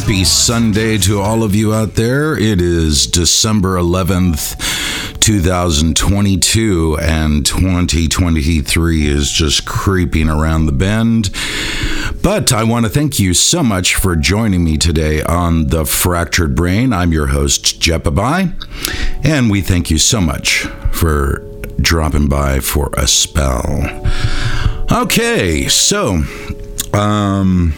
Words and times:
happy 0.00 0.22
Sunday 0.22 0.96
to 0.96 1.20
all 1.20 1.42
of 1.42 1.56
you 1.56 1.74
out 1.74 1.94
there. 1.94 2.38
It 2.38 2.60
is 2.60 3.08
December 3.08 3.74
11th, 3.78 4.56
2022, 5.18 6.98
and 7.02 7.44
2023 7.44 9.06
is 9.08 9.28
just 9.28 9.66
creeping 9.66 10.28
around 10.28 10.66
the 10.66 10.72
bend. 10.72 11.30
But 12.22 12.52
I 12.52 12.62
want 12.62 12.86
to 12.86 12.88
thank 12.88 13.18
you 13.18 13.34
so 13.34 13.64
much 13.64 13.96
for 13.96 14.14
joining 14.14 14.62
me 14.62 14.76
today 14.78 15.20
on 15.24 15.66
The 15.66 15.84
Fractured 15.84 16.54
Brain. 16.54 16.92
I'm 16.92 17.12
your 17.12 17.26
host, 17.26 17.80
Jepabai, 17.80 18.54
and 19.24 19.50
we 19.50 19.62
thank 19.62 19.90
you 19.90 19.98
so 19.98 20.20
much 20.20 20.60
for 20.92 21.42
dropping 21.80 22.28
by 22.28 22.60
for 22.60 22.90
a 22.96 23.08
spell. 23.08 23.82
Okay, 24.92 25.66
so 25.66 26.22
um, 26.92 27.74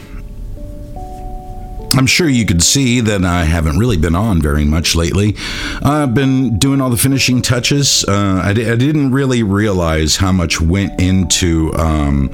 I'm 1.92 2.06
sure 2.06 2.28
you 2.28 2.46
could 2.46 2.62
see 2.62 3.00
that 3.00 3.24
I 3.24 3.44
haven't 3.44 3.78
really 3.78 3.96
been 3.96 4.14
on 4.14 4.40
very 4.40 4.64
much 4.64 4.94
lately. 4.94 5.34
I've 5.82 6.14
been 6.14 6.58
doing 6.58 6.80
all 6.80 6.90
the 6.90 6.96
finishing 6.96 7.42
touches. 7.42 8.04
Uh, 8.06 8.40
I, 8.44 8.50
I, 8.50 8.52
didn't 8.52 9.10
really 9.10 9.42
realize 9.42 10.16
how 10.16 10.30
much 10.30 10.60
went 10.60 11.00
into. 11.00 11.72
Um, 11.74 12.30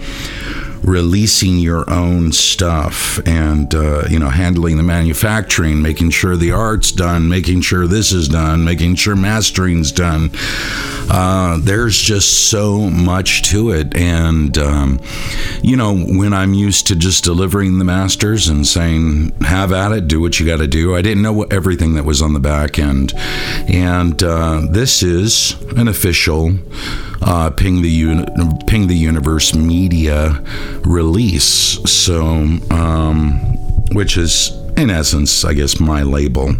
releasing 0.82 1.58
your 1.58 1.88
own 1.90 2.32
stuff 2.32 3.18
and 3.26 3.74
uh, 3.74 4.04
you 4.08 4.18
know 4.18 4.28
handling 4.28 4.76
the 4.76 4.82
manufacturing 4.82 5.82
making 5.82 6.10
sure 6.10 6.36
the 6.36 6.52
art's 6.52 6.92
done 6.92 7.28
making 7.28 7.60
sure 7.60 7.86
this 7.86 8.12
is 8.12 8.28
done 8.28 8.64
making 8.64 8.94
sure 8.94 9.16
mastering's 9.16 9.92
done. 9.92 10.30
Uh, 11.08 11.58
there's 11.60 11.98
just 11.98 12.50
so 12.50 12.90
much 12.90 13.42
to 13.42 13.70
it. 13.70 13.96
And 13.96 14.56
um, 14.58 15.00
you 15.62 15.76
know 15.76 15.96
when 15.96 16.32
i'm 16.32 16.54
used 16.54 16.86
to 16.88 16.96
just 16.96 17.24
delivering 17.24 17.78
the 17.78 17.84
masters 17.84 18.48
and 18.48 18.66
saying 18.66 19.32
have 19.40 19.72
at 19.72 19.92
it 19.92 20.08
do 20.08 20.20
what 20.20 20.38
you 20.38 20.46
got 20.46 20.58
to 20.58 20.66
do 20.66 20.94
i 20.94 21.02
didn't 21.02 21.22
know 21.22 21.42
everything 21.44 21.94
that 21.94 22.04
was 22.04 22.22
on 22.22 22.32
the 22.32 22.40
back 22.40 22.78
end. 22.78 23.12
And 23.68 24.22
uh, 24.22 24.62
this 24.70 25.02
is 25.02 25.60
an 25.76 25.88
official 25.88 26.58
uh, 27.22 27.50
Ping 27.50 27.82
the 27.82 27.90
Uni- 27.90 28.26
Ping 28.66 28.86
the 28.86 28.96
Universe 28.96 29.54
Media 29.54 30.42
release. 30.84 31.78
So, 31.90 32.22
um, 32.70 33.30
which 33.92 34.16
is 34.16 34.52
in 34.76 34.90
essence, 34.90 35.44
I 35.44 35.54
guess, 35.54 35.80
my 35.80 36.02
label. 36.02 36.54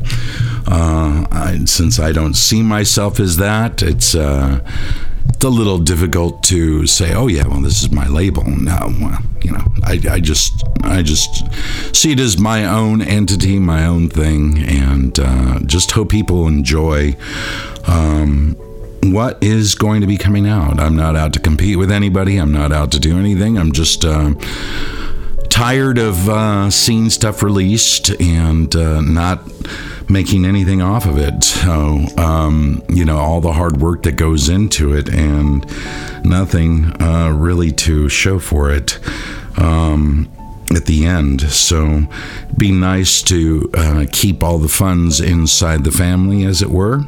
Uh, 0.69 1.27
I, 1.31 1.61
since 1.67 2.01
I 2.01 2.13
don't 2.13 2.35
see 2.35 2.63
myself 2.63 3.21
as 3.21 3.37
that, 3.37 3.83
it's. 3.83 4.15
Uh, 4.15 4.61
it's 5.29 5.45
a 5.45 5.51
little 5.51 5.79
difficult 5.79 6.43
to 6.45 6.87
say, 6.87 7.13
oh 7.13 7.27
yeah, 7.27 7.47
well 7.47 7.61
this 7.61 7.83
is 7.83 7.91
my 7.91 8.09
label. 8.09 8.45
No, 8.45 8.79
well, 9.01 9.19
you 9.43 9.51
know, 9.53 9.65
I, 9.85 10.01
I 10.11 10.21
just 10.21 10.65
I 10.83 11.03
just 11.03 11.45
see 11.95 12.13
it 12.13 12.21
as 12.21 12.39
my 12.39 12.65
own 12.65 13.03
entity, 13.03 13.59
my 13.59 13.85
own 13.85 14.09
thing, 14.09 14.59
and 14.59 15.19
uh, 15.19 15.61
just 15.67 15.91
hope 15.91 16.11
people 16.11 16.47
enjoy 16.47 17.17
um, 17.87 18.57
what 19.13 19.43
is 19.43 19.75
going 19.75 20.01
to 20.01 20.07
be 20.07 20.17
coming 20.17 20.47
out. 20.47 20.79
I'm 20.79 20.97
not 20.97 21.17
out 21.17 21.33
to 21.35 21.41
compete 21.41 21.79
with 21.79 21.91
anybody. 21.91 22.37
I'm 22.37 22.53
not 22.53 22.73
out 22.73 22.93
to 22.93 23.01
do 23.01 23.19
anything. 23.19 23.59
I'm 23.59 23.73
just 23.73 24.05
uh, 24.05 24.35
tired 25.49 25.99
of 25.99 26.29
uh, 26.29 26.71
seeing 26.71 27.11
stuff 27.11 27.43
released 27.43 28.11
and 28.21 28.75
uh, 28.75 29.01
not 29.01 29.43
making 30.09 30.45
anything 30.45 30.83
off 30.83 31.07
of 31.07 31.19
it. 31.19 31.43
So, 31.43 32.07
um, 32.17 32.83
you 32.89 33.05
know, 33.05 33.19
all 33.19 33.41
the 33.41 33.53
hard 33.53 33.81
work 33.81 34.03
that 34.05 34.13
goes 34.13 34.49
into 34.49 34.95
it 34.95 35.09
and 35.09 35.65
nothing 36.25 37.01
uh, 37.03 37.33
really 37.37 37.73
to 37.73 38.09
show 38.09 38.39
for 38.39 38.71
it. 38.71 38.99
Um, 39.57 40.31
at 40.75 40.87
the 40.87 41.05
end. 41.07 41.43
So, 41.43 42.07
be 42.57 42.73
nice 42.73 43.23
to 43.25 43.71
uh, 43.75 44.07
keep 44.11 44.43
all 44.43 44.59
the 44.59 44.69
funds 44.69 45.21
inside 45.21 45.85
the 45.85 45.93
family, 45.93 46.45
as 46.45 46.63
it 46.63 46.71
were. 46.71 47.05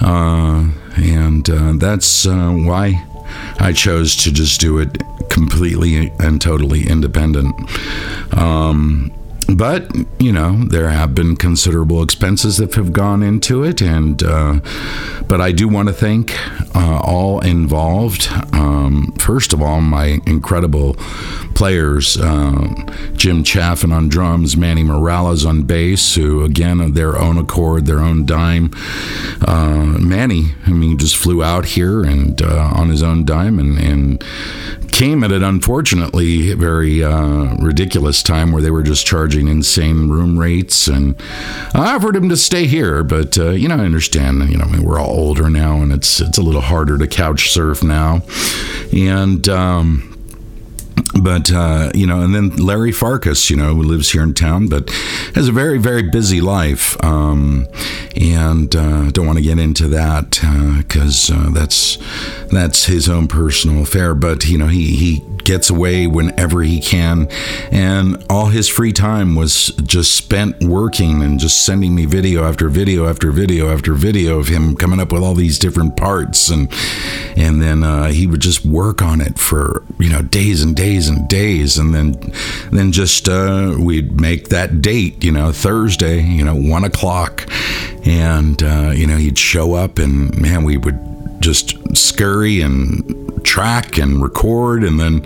Uh, 0.00 0.70
and 0.96 1.48
uh, 1.50 1.72
that's 1.76 2.26
uh, 2.26 2.50
why 2.50 3.04
I 3.58 3.72
chose 3.72 4.16
to 4.16 4.32
just 4.32 4.60
do 4.60 4.78
it 4.78 5.02
completely 5.28 6.12
and 6.18 6.40
totally 6.40 6.88
independent. 6.88 7.54
Um, 8.32 9.12
but 9.48 9.94
you 10.18 10.32
know 10.32 10.64
there 10.68 10.90
have 10.90 11.14
been 11.14 11.36
considerable 11.36 12.02
expenses 12.02 12.56
that 12.56 12.74
have 12.74 12.92
gone 12.92 13.22
into 13.22 13.62
it 13.62 13.82
and 13.82 14.22
uh, 14.22 14.60
but 15.28 15.40
i 15.40 15.52
do 15.52 15.68
want 15.68 15.88
to 15.88 15.94
thank 15.94 16.34
uh, 16.74 17.00
all 17.04 17.40
involved. 17.40 18.28
Um, 18.52 19.14
first 19.18 19.52
of 19.52 19.62
all 19.62 19.80
my 19.80 20.20
incredible 20.26 20.94
players 21.54 22.16
uh, 22.16 22.68
jim 23.14 23.44
chaffin 23.44 23.92
on 23.92 24.08
drums 24.08 24.56
manny 24.56 24.82
morales 24.82 25.44
on 25.44 25.62
bass 25.62 26.14
who 26.14 26.44
again 26.44 26.80
of 26.80 26.94
their 26.94 27.16
own 27.16 27.38
accord 27.38 27.86
their 27.86 28.00
own 28.00 28.26
dime. 28.26 28.70
Uh, 29.46 29.96
manny 30.00 30.52
i 30.66 30.70
mean 30.70 30.98
just 30.98 31.16
flew 31.16 31.42
out 31.42 31.64
here 31.64 32.02
and 32.02 32.42
uh, 32.42 32.72
on 32.74 32.88
his 32.88 33.02
own 33.02 33.24
dime 33.24 33.58
and, 33.58 33.78
and 33.78 34.24
came 34.94 35.24
at 35.24 35.32
an 35.32 35.42
unfortunately 35.42 36.54
very 36.54 37.02
uh, 37.02 37.56
ridiculous 37.56 38.22
time 38.22 38.52
where 38.52 38.62
they 38.62 38.70
were 38.70 38.82
just 38.82 39.04
charging 39.04 39.33
insane 39.40 40.08
room 40.08 40.38
rates, 40.38 40.86
and 40.86 41.16
I 41.74 41.94
offered 41.94 42.16
him 42.16 42.28
to 42.28 42.36
stay 42.36 42.66
here, 42.66 43.02
but 43.02 43.38
uh, 43.38 43.50
you 43.50 43.68
know 43.68 43.76
I 43.76 43.84
understand. 43.84 44.48
You 44.50 44.58
know 44.58 44.64
I 44.64 44.72
mean, 44.72 44.84
we're 44.84 45.00
all 45.00 45.10
older 45.10 45.50
now, 45.50 45.76
and 45.76 45.92
it's 45.92 46.20
it's 46.20 46.38
a 46.38 46.42
little 46.42 46.60
harder 46.60 46.98
to 46.98 47.06
couch 47.06 47.50
surf 47.50 47.82
now, 47.82 48.22
and. 48.92 49.48
Um, 49.48 50.10
but 51.22 51.52
uh, 51.52 51.90
you 51.94 52.06
know, 52.06 52.22
and 52.22 52.34
then 52.34 52.56
Larry 52.56 52.92
Farkas, 52.92 53.50
you 53.50 53.56
know, 53.56 53.74
who 53.74 53.82
lives 53.82 54.10
here 54.10 54.22
in 54.22 54.34
town, 54.34 54.68
but 54.68 54.90
has 55.34 55.48
a 55.48 55.52
very, 55.52 55.78
very 55.78 56.02
busy 56.02 56.40
life, 56.40 57.02
um, 57.04 57.66
and 58.16 58.74
uh, 58.74 59.10
don't 59.10 59.26
want 59.26 59.38
to 59.38 59.44
get 59.44 59.58
into 59.58 59.88
that 59.88 60.40
because 60.78 61.30
uh, 61.30 61.36
uh, 61.36 61.50
that's 61.50 61.98
that's 62.50 62.86
his 62.86 63.08
own 63.08 63.28
personal 63.28 63.82
affair. 63.82 64.14
But 64.14 64.46
you 64.46 64.58
know, 64.58 64.68
he 64.68 64.96
he 64.96 65.24
gets 65.44 65.70
away 65.70 66.06
whenever 66.06 66.62
he 66.62 66.80
can. 66.80 67.28
And 67.70 68.24
all 68.28 68.46
his 68.46 68.68
free 68.68 68.92
time 68.92 69.34
was 69.34 69.66
just 69.82 70.16
spent 70.16 70.62
working 70.62 71.22
and 71.22 71.38
just 71.38 71.64
sending 71.64 71.94
me 71.94 72.06
video 72.06 72.44
after 72.44 72.68
video 72.68 73.08
after 73.08 73.30
video 73.30 73.72
after 73.72 73.94
video 73.94 74.38
of 74.38 74.48
him 74.48 74.76
coming 74.76 75.00
up 75.00 75.12
with 75.12 75.22
all 75.22 75.34
these 75.34 75.58
different 75.58 75.96
parts. 75.96 76.48
And, 76.48 76.72
and 77.36 77.62
then 77.62 77.82
uh, 77.82 78.08
he 78.08 78.26
would 78.26 78.40
just 78.40 78.64
work 78.64 79.02
on 79.02 79.20
it 79.20 79.38
for, 79.38 79.84
you 79.98 80.10
know, 80.10 80.22
days 80.22 80.62
and 80.62 80.74
days 80.74 81.08
and 81.08 81.28
days. 81.28 81.78
And 81.78 81.94
then, 81.94 82.32
then 82.70 82.92
just 82.92 83.28
uh, 83.28 83.76
we'd 83.78 84.20
make 84.20 84.48
that 84.48 84.82
date, 84.82 85.22
you 85.24 85.32
know, 85.32 85.52
Thursday, 85.52 86.22
you 86.22 86.44
know, 86.44 86.54
one 86.54 86.84
o'clock. 86.84 87.46
And, 88.04 88.62
uh, 88.62 88.92
you 88.94 89.06
know, 89.06 89.16
he'd 89.16 89.38
show 89.38 89.74
up 89.74 89.98
and 89.98 90.36
man, 90.38 90.64
we 90.64 90.76
would 90.76 91.13
just 91.44 91.76
scurry 91.94 92.62
and 92.62 93.44
track 93.44 93.98
and 93.98 94.22
record, 94.22 94.82
and 94.82 94.98
then 94.98 95.22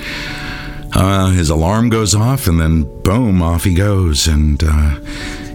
uh, 0.95 1.31
his 1.31 1.49
alarm 1.49 1.89
goes 1.91 2.15
off, 2.15 2.49
and 2.49 2.61
then 2.61 2.83
boom, 3.03 3.41
off 3.41 3.63
he 3.63 3.73
goes, 3.73 4.27
and 4.27 4.63
uh, 4.67 4.99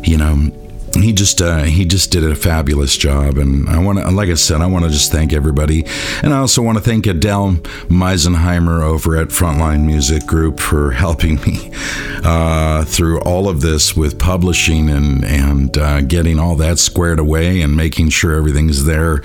you 0.04 0.18
know 0.18 0.50
he 0.96 1.12
just 1.12 1.42
uh, 1.42 1.64
he 1.64 1.86
just 1.86 2.12
did 2.12 2.24
a 2.24 2.36
fabulous 2.36 2.96
job, 2.96 3.38
and 3.38 3.68
I 3.68 3.80
want 3.80 4.00
to, 4.00 4.12
like 4.12 4.30
I 4.30 4.36
said, 4.36 4.62
I 4.62 4.68
want 4.68 4.86
to 4.86 4.92
just 4.92 5.12
thank 5.12 5.34
everybody, 5.34 5.86
and 6.22 6.34
I 6.34 6.38
also 6.38 6.62
want 6.62 6.78
to 6.78 6.84
thank 6.84 7.08
Adele 7.08 7.54
Meisenheimer 7.90 8.82
over 8.84 9.18
at 9.18 9.30
Frontline 9.30 9.86
Music 9.86 10.26
Group 10.26 10.60
for 10.60 10.92
helping 11.04 11.36
me 11.42 11.72
uh, 12.24 12.86
through 12.86 13.20
all 13.22 13.50
of 13.50 13.62
this 13.62 13.96
with 13.96 14.20
publishing 14.20 14.90
and 14.90 15.26
and 15.26 15.78
uh, 15.78 16.02
getting 16.02 16.40
all 16.40 16.56
that 16.58 16.78
squared 16.80 17.20
away 17.20 17.62
and 17.62 17.76
making 17.76 18.10
sure 18.10 18.36
everything's 18.36 18.86
there, 18.86 19.24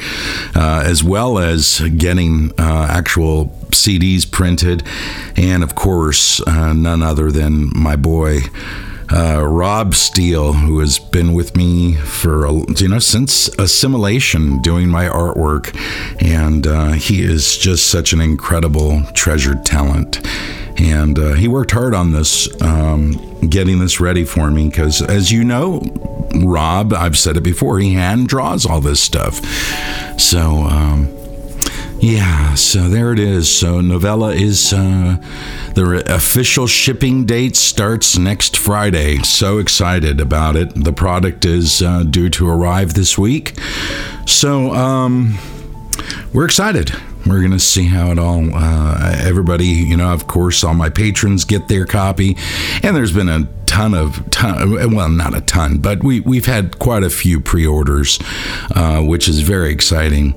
uh, 0.55 0.83
as 0.85 1.05
well 1.05 1.39
as 1.39 1.81
getting 1.97 2.53
uh, 2.59 2.87
actual 2.89 3.47
CDs 3.71 4.31
printed, 4.31 4.83
and 5.37 5.63
of 5.63 5.75
course, 5.75 6.41
uh, 6.47 6.73
none 6.73 7.03
other 7.03 7.31
than 7.31 7.71
my 7.75 7.97
boy 7.97 8.41
uh, 9.11 9.45
Rob 9.47 9.95
Steele, 9.95 10.53
who 10.53 10.81
has 10.81 10.99
been 10.99 11.33
with 11.33 11.57
me 11.57 11.95
for 11.95 12.47
you 12.77 12.89
know 12.89 12.99
since 12.99 13.49
assimilation, 13.59 14.61
doing 14.63 14.89
my 14.89 15.07
artwork, 15.07 15.75
and 16.23 16.67
uh, 16.67 16.93
he 16.93 17.23
is 17.23 17.57
just 17.57 17.89
such 17.89 18.13
an 18.13 18.21
incredible 18.21 19.03
treasured 19.15 19.65
talent. 19.65 20.27
And 20.81 21.19
uh, 21.19 21.33
he 21.33 21.49
worked 21.49 21.73
hard 21.73 21.93
on 21.93 22.13
this, 22.13 22.49
um, 22.63 23.13
getting 23.49 23.81
this 23.81 23.99
ready 23.99 24.25
for 24.25 24.51
me, 24.51 24.69
because 24.69 25.03
as 25.03 25.33
you 25.33 25.43
know, 25.43 25.81
Rob, 26.37 26.93
I've 26.93 27.19
said 27.19 27.37
it 27.37 27.43
before, 27.43 27.81
he 27.81 27.95
hand 27.95 28.29
draws 28.29 28.65
all 28.65 28.81
this 28.81 29.01
stuff. 29.01 29.45
So. 30.19 30.65
Um, 30.65 31.18
yeah, 32.01 32.55
so 32.55 32.89
there 32.89 33.13
it 33.13 33.19
is. 33.19 33.51
So 33.55 33.81
Novella 33.81 34.33
is 34.33 34.73
uh, 34.73 35.17
the 35.75 36.03
official 36.07 36.67
shipping 36.67 37.25
date 37.25 37.57
starts 37.57 38.17
next 38.17 38.57
Friday. 38.57 39.19
So 39.19 39.59
excited 39.59 40.21
about 40.21 40.57
it. 40.57 40.73
The 40.75 40.93
product 40.93 41.45
is 41.45 41.83
uh, 41.83 42.05
due 42.05 42.31
to 42.31 42.49
arrive 42.49 42.95
this 42.95 43.19
week. 43.19 43.59
So 44.27 44.73
um, 44.75 45.39
we're 46.33 46.45
excited. 46.45 46.93
we're 47.27 47.43
gonna 47.43 47.59
see 47.59 47.87
how 47.87 48.11
it 48.13 48.19
all. 48.19 48.55
Uh, 48.55 49.17
everybody, 49.21 49.67
you 49.67 49.97
know, 49.97 50.13
of 50.13 50.27
course, 50.27 50.63
all 50.65 50.75
my 50.75 50.91
patrons 50.91 51.45
get 51.45 51.69
their 51.69 51.85
copy, 51.85 52.37
and 52.83 52.97
there's 52.97 53.13
been 53.13 53.29
a 53.29 53.49
ton 53.67 53.93
of 53.93 54.29
ton 54.31 54.95
well 54.95 55.11
not 55.11 55.37
a 55.37 55.43
ton 55.43 55.77
but 55.77 56.03
we 56.03 56.21
we've 56.21 56.47
had 56.47 56.79
quite 56.79 57.03
a 57.03 57.11
few 57.11 57.39
pre-orders 57.39 58.19
uh, 58.75 59.03
which 59.03 59.29
is 59.29 59.41
very 59.41 59.71
exciting 59.71 60.35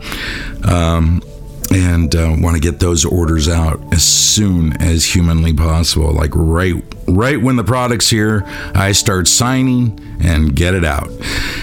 um, 0.66 1.24
and 1.72 2.16
uh, 2.16 2.36
want 2.40 2.56
to 2.56 2.62
get 2.62 2.80
those 2.80 3.06
orders 3.06 3.48
out 3.48 3.82
as 3.94 4.04
soon 4.04 4.74
as 4.82 5.06
humanly 5.06 5.54
possible 5.54 6.12
like 6.12 6.32
right 6.34 6.84
right 7.08 7.42
when 7.42 7.56
the 7.56 7.64
product's 7.64 8.10
here 8.10 8.44
i 8.76 8.92
start 8.92 9.28
signing 9.28 10.00
and 10.24 10.56
get 10.56 10.74
it 10.74 10.86
out. 10.86 11.10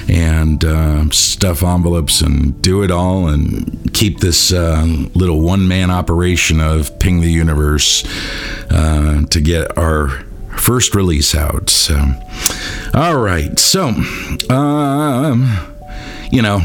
And 0.08 0.64
uh, 0.64 1.10
stuff 1.10 1.62
envelopes 1.62 2.20
and 2.20 2.60
do 2.62 2.82
it 2.82 2.90
all 2.90 3.28
and 3.28 3.92
keep 3.94 4.20
this 4.20 4.52
uh, 4.52 4.84
little 5.14 5.40
one-man 5.40 5.90
operation 5.90 6.60
of 6.60 6.98
ping 6.98 7.20
the 7.20 7.30
universe 7.30 8.04
uh, 8.70 9.22
to 9.30 9.40
get 9.40 9.76
our 9.78 10.24
first 10.56 10.94
release 10.94 11.34
out 11.34 11.70
so. 11.70 11.96
All 12.92 13.16
right 13.16 13.56
so 13.60 13.94
um 14.50 15.77
you 16.30 16.42
know, 16.42 16.60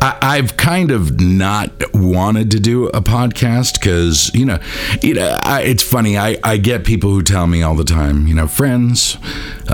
I, 0.00 0.36
have 0.36 0.56
kind 0.56 0.90
of 0.90 1.20
not 1.20 1.70
wanted 1.94 2.50
to 2.52 2.60
do 2.60 2.86
a 2.88 3.00
podcast 3.00 3.74
because 3.74 4.34
you 4.34 4.44
know, 4.44 4.58
you 5.02 5.14
know, 5.14 5.36
I, 5.42 5.62
it's 5.62 5.82
funny. 5.82 6.18
I, 6.18 6.38
I 6.42 6.56
get 6.56 6.84
people 6.84 7.10
who 7.10 7.22
tell 7.22 7.46
me 7.46 7.62
all 7.62 7.74
the 7.74 7.84
time, 7.84 8.26
you 8.26 8.34
know, 8.34 8.46
friends, 8.48 9.16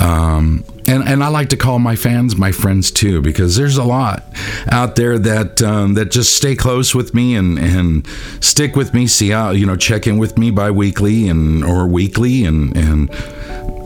um, 0.00 0.64
and 0.86 1.02
and 1.08 1.24
I 1.24 1.28
like 1.28 1.48
to 1.50 1.56
call 1.56 1.78
my 1.78 1.96
fans 1.96 2.36
my 2.36 2.52
friends 2.52 2.90
too 2.90 3.22
because 3.22 3.56
there's 3.56 3.76
a 3.76 3.84
lot 3.84 4.22
out 4.70 4.96
there 4.96 5.18
that 5.18 5.62
um, 5.62 5.94
that 5.94 6.10
just 6.10 6.36
stay 6.36 6.54
close 6.54 6.94
with 6.94 7.14
me 7.14 7.34
and 7.34 7.58
and 7.58 8.06
stick 8.40 8.76
with 8.76 8.92
me. 8.92 9.06
See 9.06 9.30
how 9.30 9.50
you 9.50 9.66
know, 9.66 9.76
check 9.76 10.06
in 10.06 10.18
with 10.18 10.36
me 10.38 10.50
bi-weekly 10.50 11.28
and 11.28 11.64
or 11.64 11.86
weekly 11.86 12.44
and 12.44 12.76
and 12.76 13.10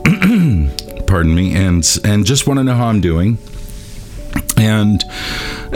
pardon 1.07 1.33
me 1.33 1.55
and 1.55 1.99
and 2.03 2.25
just 2.25 2.47
want 2.47 2.59
to 2.59 2.63
know 2.63 2.75
how 2.75 2.87
I'm 2.87 3.01
doing 3.01 3.37
and 4.57 5.03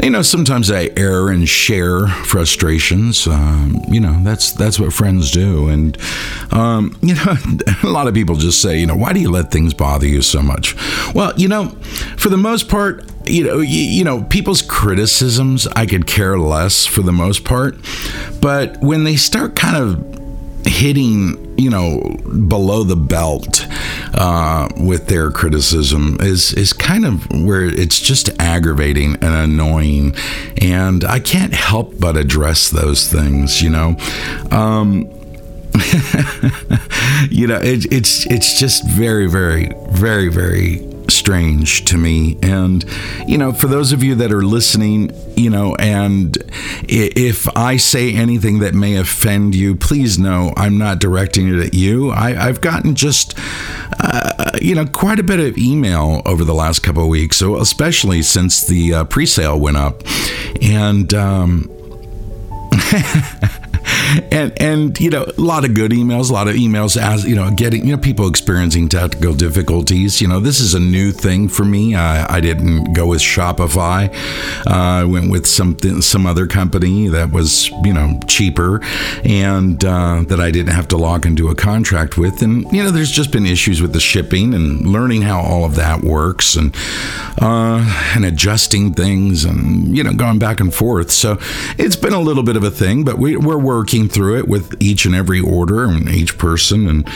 you 0.04 0.10
know 0.10 0.22
sometimes 0.22 0.72
i 0.72 0.89
err 0.98 1.30
and 1.30 1.48
share 1.48 2.07
frustrations. 2.07 3.28
Um, 3.28 3.81
you 3.88 4.00
know 4.00 4.18
that's 4.24 4.51
that's 4.51 4.80
what 4.80 4.94
friends 4.94 5.31
do. 5.31 5.68
And 5.69 5.98
um, 6.51 6.98
you 7.01 7.16
know 7.16 7.36
a 7.83 7.88
lot 7.88 8.07
of 8.07 8.13
people 8.13 8.36
just 8.36 8.62
say 8.62 8.80
you 8.80 8.86
know 8.86 8.95
why 8.95 9.13
do 9.13 9.19
you 9.19 9.30
let 9.30 9.51
things 9.51 9.74
bother 9.74 10.07
you 10.07 10.22
so 10.22 10.42
much? 10.42 10.75
Well 11.13 11.33
you 11.38 11.48
know 11.48 11.69
for 12.18 12.30
the 12.30 12.38
most 12.38 12.69
part 12.69 13.06
you 13.25 13.44
know 13.44 13.60
you, 13.60 13.81
you 13.81 14.04
know 14.04 14.24
people's 14.24 14.63
criticisms 14.63 15.68
i 15.68 15.86
could 15.86 16.07
care 16.07 16.39
less 16.39 16.86
for 16.86 17.01
the 17.01 17.12
most 17.12 17.44
part. 17.44 17.75
But 18.42 18.81
when 18.81 19.04
they 19.04 19.16
start 19.16 19.56
kind 19.56 19.77
of 19.77 20.20
hitting 20.66 21.56
you 21.58 21.69
know 21.69 22.00
below 22.48 22.84
the 22.84 22.96
belt 22.96 23.66
uh, 24.13 24.68
with 24.78 25.08
their 25.08 25.31
criticism 25.31 26.18
is 26.19 26.54
is 26.54 26.74
kind 26.74 27.06
of 27.06 27.30
where 27.31 27.63
it's 27.63 28.00
just 28.00 28.30
aggravating 28.40 29.13
and 29.16 29.34
annoying, 29.34 30.16
and 30.62 31.04
I 31.04 31.19
can't 31.19 31.54
help 31.54 32.00
but 32.00 32.18
address 32.18 32.69
those 32.69 33.08
things. 33.08 33.62
You 33.62 33.69
know. 33.69 33.96
Um, 34.52 35.10
you 37.30 37.48
know, 37.48 37.56
it, 37.56 37.86
it's 37.92 38.25
it's 38.25 38.60
just 38.60 38.86
very, 38.90 39.28
very, 39.28 39.72
very, 39.92 40.28
very 40.28 40.90
strange 41.31 41.86
to 41.86 41.98
me. 41.98 42.38
And, 42.44 42.83
you 43.25 43.38
know, 43.38 43.54
for 43.54 43.68
those 43.68 43.94
of 43.94 44.04
you 44.04 44.16
that 44.16 44.33
are 44.33 44.42
listening, 44.42 45.12
you 45.38 45.50
know, 45.50 45.75
and 45.75 46.38
if 46.89 47.48
I 47.56 47.78
say 47.78 48.13
anything 48.13 48.60
that 48.60 48.74
may 48.74 48.98
offend 48.98 49.56
you, 49.56 49.78
please 49.78 50.19
know 50.19 50.51
I'm 50.57 50.78
not 50.78 51.00
directing 51.00 51.48
it 51.48 51.66
at 51.66 51.74
you. 51.74 52.12
I, 52.12 52.33
have 52.33 52.60
gotten 52.60 52.95
just, 52.95 53.33
uh, 54.01 54.51
you 54.62 54.75
know, 54.75 54.86
quite 54.86 55.19
a 55.19 55.24
bit 55.24 55.39
of 55.39 55.57
email 55.57 56.22
over 56.25 56.44
the 56.44 56.54
last 56.54 56.80
couple 56.80 57.04
of 57.04 57.07
weeks, 57.07 57.38
so 57.38 57.56
especially 57.62 58.24
since 58.24 58.68
the 58.68 58.94
uh, 58.94 59.04
pre 59.06 59.25
sale 59.25 59.57
went 59.57 59.77
up. 59.77 60.04
And, 60.62 61.13
um, 61.13 61.72
and 64.31 64.60
and 64.62 65.00
you 65.00 65.10
know 65.10 65.25
a 65.25 65.42
lot 65.42 65.66
of 65.66 65.74
good 65.74 65.92
emails, 65.92 66.30
a 66.30 66.34
lot 66.34 66.48
of 66.48 66.56
emails 66.56 67.02
as 67.02 67.25
you 67.25 67.36
know 67.36 67.52
getting 67.52 67.86
you 67.86 67.96
know 67.96 68.02
people 68.02 68.28
experiencing 68.28 68.90
technical 68.90 69.34
difficulties. 69.34 70.22
You 70.22 70.28
know 70.28 70.40
this 70.40 70.60
is 70.60 70.74
a 70.74 70.80
new 70.80 71.12
thing 71.12 71.48
for 71.48 71.63
me. 71.63 71.96
I, 71.96 72.36
I 72.36 72.42
didn't 72.42 72.94
go 72.94 73.08
with 73.08 73.22
Shopify. 73.22 74.13
Uh, 74.68 75.02
I 75.02 75.04
went 75.04 75.31
with 75.31 75.46
something 75.46 76.02
some 76.02 76.25
other 76.25 76.48
company 76.48 77.08
that 77.08 77.31
was 77.31 77.69
you 77.84 77.94
know 77.94 78.19
cheaper 78.28 78.84
and 79.24 79.84
uh, 79.84 80.24
that 80.28 80.40
I 80.40 80.52
didn't 80.52 80.74
have 80.74 80.88
to 80.90 80.98
log 80.98 81.25
into 81.25 81.50
a 81.50 81.56
contract 81.56 82.18
with. 82.18 82.42
And 82.42 82.72
you 82.72 82.84
know 82.84 82.92
there's 82.92 83.12
just 83.12 83.31
been 83.31 83.46
issues 83.46 83.81
with 83.81 83.94
the 83.94 84.00
shipping 84.00 84.54
and 84.54 84.88
learning 84.88 85.22
how 85.24 85.42
all 85.42 85.66
of 85.66 85.75
that 85.75 86.02
works 86.02 86.56
and 86.56 86.75
uh, 87.42 88.12
and 88.16 88.25
adjusting 88.25 88.94
things 88.94 89.46
and 89.46 89.96
you 89.96 90.04
know 90.04 90.13
going 90.13 90.40
back 90.40 90.60
and 90.60 90.74
forth. 90.74 91.12
So 91.12 91.38
it's 91.78 91.96
been 91.96 92.13
a 92.13 92.19
little 92.19 92.44
bit 92.44 92.56
of 92.56 92.63
a 92.63 92.72
thing, 92.72 93.04
but 93.04 93.18
we, 93.18 93.36
we're 93.38 93.58
working 93.58 94.00
through 94.07 94.39
it 94.39 94.48
with 94.48 94.81
each 94.81 95.06
and 95.06 95.15
every 95.15 95.39
order 95.39 95.86
and 95.86 96.09
each 96.09 96.38
person, 96.38 96.88
and 96.88 97.09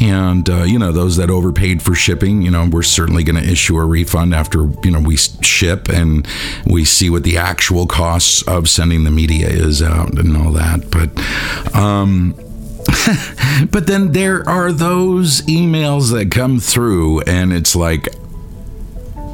and 0.00 0.48
uh, 0.48 0.62
you 0.62 0.78
know 0.78 0.92
those 0.92 1.16
that 1.16 1.30
overpaid 1.30 1.82
for 1.82 1.94
shipping, 1.94 2.42
you 2.42 2.50
know, 2.50 2.68
we're 2.70 2.82
certainly 2.82 3.24
going 3.24 3.42
to 3.42 3.48
issue 3.48 3.76
a 3.76 3.84
refund 3.84 4.34
after 4.34 4.70
you 4.84 4.90
know 4.90 5.00
we 5.00 5.16
ship 5.16 5.88
and 5.88 6.26
we 6.66 6.84
see 6.84 7.10
what 7.10 7.22
the 7.22 7.36
actual 7.36 7.86
costs 7.86 8.42
of 8.42 8.68
sending 8.68 9.04
the 9.04 9.10
media 9.10 9.48
is 9.48 9.82
out 9.82 10.18
and 10.18 10.36
all 10.36 10.52
that, 10.52 10.90
but. 10.90 11.10
Um, 11.74 12.34
but 13.70 13.86
then 13.86 14.12
there 14.12 14.48
are 14.48 14.72
those 14.72 15.42
emails 15.42 16.12
that 16.12 16.30
come 16.30 16.58
through, 16.58 17.20
and 17.22 17.52
it's 17.52 17.76
like, 17.76 18.08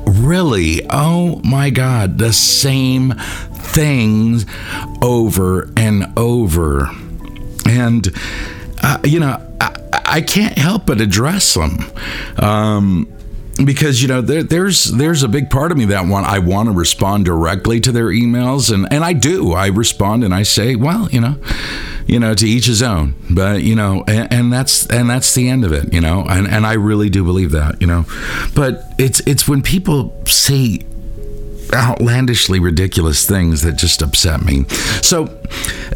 really? 0.06 0.86
Oh 0.90 1.40
my 1.44 1.70
God, 1.70 2.18
the 2.18 2.32
same 2.32 3.14
things 3.76 4.46
over 5.02 5.70
and 5.76 6.10
over. 6.16 6.88
And, 7.68 8.08
uh, 8.82 8.98
you 9.04 9.20
know, 9.20 9.38
I, 9.60 9.76
I, 10.06 10.20
can't 10.22 10.56
help 10.56 10.86
but 10.86 11.02
address 11.02 11.52
them. 11.52 11.84
Um, 12.38 13.12
because 13.64 14.02
you 14.02 14.08
know 14.08 14.20
there, 14.20 14.42
there's 14.42 14.84
there's 14.84 15.22
a 15.22 15.28
big 15.28 15.48
part 15.48 15.72
of 15.72 15.78
me 15.78 15.86
that 15.86 16.06
want 16.06 16.26
I 16.26 16.40
want 16.40 16.68
to 16.68 16.74
respond 16.74 17.24
directly 17.24 17.80
to 17.80 17.90
their 17.90 18.08
emails 18.08 18.70
and 18.70 18.86
and 18.92 19.02
I 19.02 19.14
do 19.14 19.54
I 19.54 19.68
respond 19.68 20.24
and 20.24 20.34
I 20.34 20.42
say 20.42 20.76
well 20.76 21.08
you 21.08 21.22
know 21.22 21.36
you 22.06 22.20
know 22.20 22.34
to 22.34 22.46
each 22.46 22.66
his 22.66 22.82
own 22.82 23.14
but 23.30 23.62
you 23.62 23.74
know 23.74 24.04
and, 24.06 24.30
and 24.30 24.52
that's 24.52 24.86
and 24.88 25.08
that's 25.08 25.34
the 25.34 25.48
end 25.48 25.64
of 25.64 25.72
it 25.72 25.90
you 25.90 26.02
know 26.02 26.26
and 26.28 26.46
and 26.46 26.66
I 26.66 26.74
really 26.74 27.08
do 27.08 27.24
believe 27.24 27.52
that 27.52 27.80
you 27.80 27.86
know 27.86 28.04
but 28.54 28.82
it's 28.98 29.20
it's 29.20 29.48
when 29.48 29.62
people 29.62 30.14
say 30.26 30.80
outlandishly 31.74 32.60
ridiculous 32.60 33.26
things 33.26 33.62
that 33.62 33.76
just 33.76 34.02
upset 34.02 34.42
me. 34.42 34.64
So, 35.02 35.24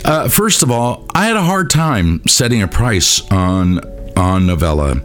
uh, 0.05 0.29
first 0.29 0.63
of 0.63 0.71
all, 0.71 1.07
I 1.15 1.27
had 1.27 1.37
a 1.37 1.43
hard 1.43 1.71
time 1.71 2.27
setting 2.27 2.63
a 2.63 2.69
price 2.69 3.29
on 3.31 3.81
on 4.17 4.45
novella 4.45 5.01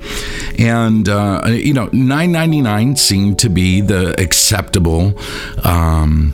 and 0.58 1.08
uh, 1.08 1.42
you 1.48 1.74
know 1.74 1.88
9.99 1.88 2.98
seemed 2.98 3.40
to 3.40 3.50
be 3.50 3.80
the 3.80 4.20
acceptable 4.20 5.18
um, 5.64 6.34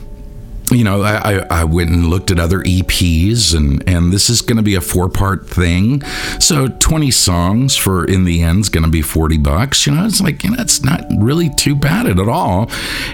you 0.72 0.84
know, 0.84 1.02
I, 1.02 1.46
I 1.50 1.64
went 1.64 1.90
and 1.90 2.06
looked 2.06 2.30
at 2.30 2.38
other 2.38 2.60
EPs, 2.60 3.54
and, 3.54 3.86
and 3.88 4.12
this 4.12 4.30
is 4.30 4.40
going 4.40 4.56
to 4.56 4.62
be 4.62 4.74
a 4.74 4.80
four 4.80 5.08
part 5.08 5.46
thing. 5.46 6.02
So 6.40 6.68
20 6.68 7.10
songs 7.10 7.76
for 7.76 8.04
In 8.04 8.24
the 8.24 8.42
End 8.42 8.60
is 8.60 8.68
going 8.68 8.84
to 8.84 8.90
be 8.90 9.02
40 9.02 9.38
bucks. 9.38 9.86
You 9.86 9.94
know, 9.94 10.06
it's 10.06 10.20
like, 10.20 10.44
you 10.44 10.50
know, 10.50 10.56
it's 10.58 10.82
not 10.82 11.04
really 11.18 11.50
too 11.56 11.74
bad 11.74 12.06
at 12.06 12.18
all. 12.28 12.70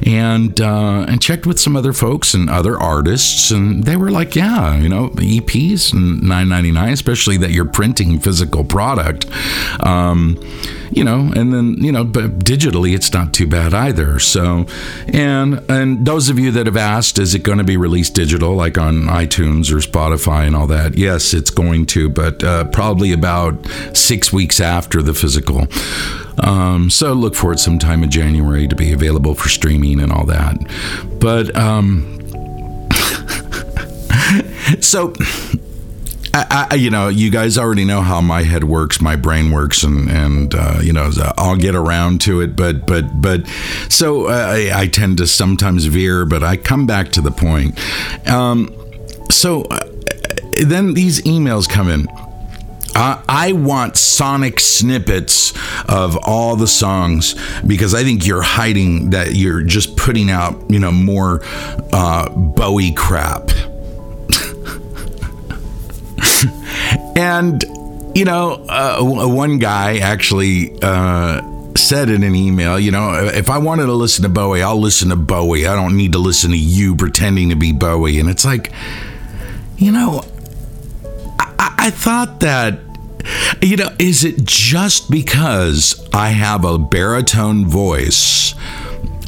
And, 0.07 0.61
uh, 0.61 1.07
and 1.09 1.21
checked 1.21 1.47
with 1.47 1.59
some 1.59 1.77
other 1.77 1.93
folks 1.93 2.35
and 2.35 2.49
other 2.49 2.79
artists, 2.79 3.50
and 3.50 3.85
they 3.85 3.97
were 3.97 4.11
like, 4.11 4.37
yeah, 4.37 4.77
you 4.77 4.88
know, 4.88 5.11
EPs, 5.11 5.93
9.99, 5.93 6.93
especially 6.93 7.37
that 7.38 7.50
you're 7.50 7.65
printing 7.65 8.21
physical 8.21 8.65
product. 8.65 9.27
Um, 9.81 10.38
you 10.91 11.05
know, 11.05 11.31
and 11.37 11.53
then, 11.53 11.75
you 11.83 11.93
know, 11.93 12.05
but 12.05 12.38
digitally 12.38 12.95
it's 12.95 13.12
not 13.12 13.35
too 13.35 13.47
bad 13.47 13.75
either. 13.75 14.19
So, 14.19 14.67
and, 15.07 15.62
and 15.71 16.07
those 16.07 16.29
of 16.29 16.38
you 16.38 16.50
that 16.53 16.67
have 16.67 16.77
asked, 16.77 17.19
is 17.19 17.35
it 17.35 17.45
going 17.49 17.57
to 17.57 17.64
be 17.64 17.78
released 17.78 18.14
digital 18.14 18.55
like 18.55 18.76
on 18.76 19.05
iTunes 19.05 19.73
or 19.73 19.76
Spotify 19.76 20.47
and 20.47 20.55
all 20.55 20.67
that? 20.67 20.99
Yes, 20.99 21.33
it's 21.33 21.49
going 21.49 21.87
to, 21.87 22.11
but 22.11 22.45
uh, 22.45 22.64
probably 22.64 23.11
about 23.11 23.67
six 23.95 24.31
weeks 24.31 24.61
after 24.61 25.00
the 25.00 25.14
physical. 25.14 25.67
Um, 26.47 26.90
so 26.90 27.14
look 27.14 27.35
for 27.35 27.55
it 27.55 27.59
sometime 27.59 28.02
in 28.02 28.11
January 28.11 28.69
to 28.69 28.76
be 28.76 28.93
available 28.93 29.35
for 29.35 29.49
streaming 29.49 29.99
and 29.99 30.12
all 30.12 30.26
that. 30.26 30.59
But, 31.21 31.57
um, 31.57 32.21
so 34.83 35.14
I, 36.50 36.66
I, 36.71 36.75
you 36.75 36.90
know, 36.90 37.09
you 37.09 37.30
guys 37.30 37.59
already 37.59 37.85
know 37.85 38.02
how 38.02 38.21
my 38.21 38.42
head 38.42 38.64
works, 38.64 39.00
my 39.00 39.16
brain 39.16 39.50
works, 39.50 39.83
and 39.83 40.11
and 40.11 40.54
uh, 40.54 40.78
you 40.83 40.92
know, 40.92 41.11
I'll 41.37 41.57
get 41.57 41.75
around 41.75 42.21
to 42.23 42.40
it. 42.40 42.57
But 42.57 42.87
but 42.87 43.21
but, 43.21 43.47
so 43.88 44.26
uh, 44.26 44.33
I, 44.33 44.71
I, 44.83 44.87
tend 44.87 45.18
to 45.18 45.26
sometimes 45.26 45.87
veer, 45.87 46.25
but 46.25 46.42
I 46.42 46.57
come 46.57 46.87
back 46.87 47.11
to 47.12 47.21
the 47.21 47.30
point. 47.30 47.78
Um, 48.28 48.75
so. 49.30 49.62
Uh, 49.62 49.80
then 50.66 50.95
these 50.95 51.23
emails 51.23 51.68
come 51.68 51.88
in. 51.88 52.09
Uh, 52.95 53.23
I 53.28 53.52
want 53.52 53.97
sonic 53.97 54.59
snippets 54.59 55.52
of 55.88 56.16
all 56.16 56.57
the 56.57 56.66
songs 56.66 57.37
because 57.64 57.95
I 57.95 58.02
think 58.02 58.26
you're 58.26 58.42
hiding 58.42 59.11
that 59.11 59.37
you're 59.37 59.62
just 59.62 59.97
putting 59.97 60.30
out, 60.30 60.68
you 60.68 60.80
know, 60.80 60.90
more 60.90 61.42
uh, 61.92 62.28
Bowie 62.30 62.92
crap. 62.92 63.50
and, 67.16 67.64
you 68.14 68.25
know, 68.25 68.64
uh, 68.68 68.99
one 69.00 69.59
guy 69.59 69.99
actually 69.99 70.76
uh, 70.83 71.42
said 71.76 72.11
in 72.11 72.23
an 72.23 72.35
email, 72.35 72.78
you 72.78 72.90
know, 72.90 73.14
if 73.14 73.50
I 73.50 73.59
wanted 73.59 73.87
to 73.87 73.95
listen 73.95 74.23
to 74.23 74.28
Bowie, 74.28 74.62
I'll 74.62 74.80
listen 74.80 75.11
to 75.11 75.16
Bowie. 75.16 75.66
I 75.66 75.75
don't 75.75 75.97
need 75.97 76.12
to 76.12 76.18
listen 76.18 76.50
to 76.50 76.59
you 76.59 76.97
pretending 76.97 77.50
to 77.50 77.57
be 77.57 77.73
Bowie. 77.73 78.18
And 78.18 78.28
it's 78.28 78.45
like, 78.45 78.73
you 79.76 79.92
know, 79.92 80.23
I, 81.38 81.75
I 81.78 81.90
thought 81.90 82.40
that 82.40 82.80
you 83.61 83.76
know, 83.76 83.90
is 83.99 84.25
it 84.25 84.45
just 84.45 85.11
because 85.11 86.09
I 86.12 86.30
have 86.30 86.64
a 86.64 86.78
baritone 86.78 87.66
voice 87.66 88.54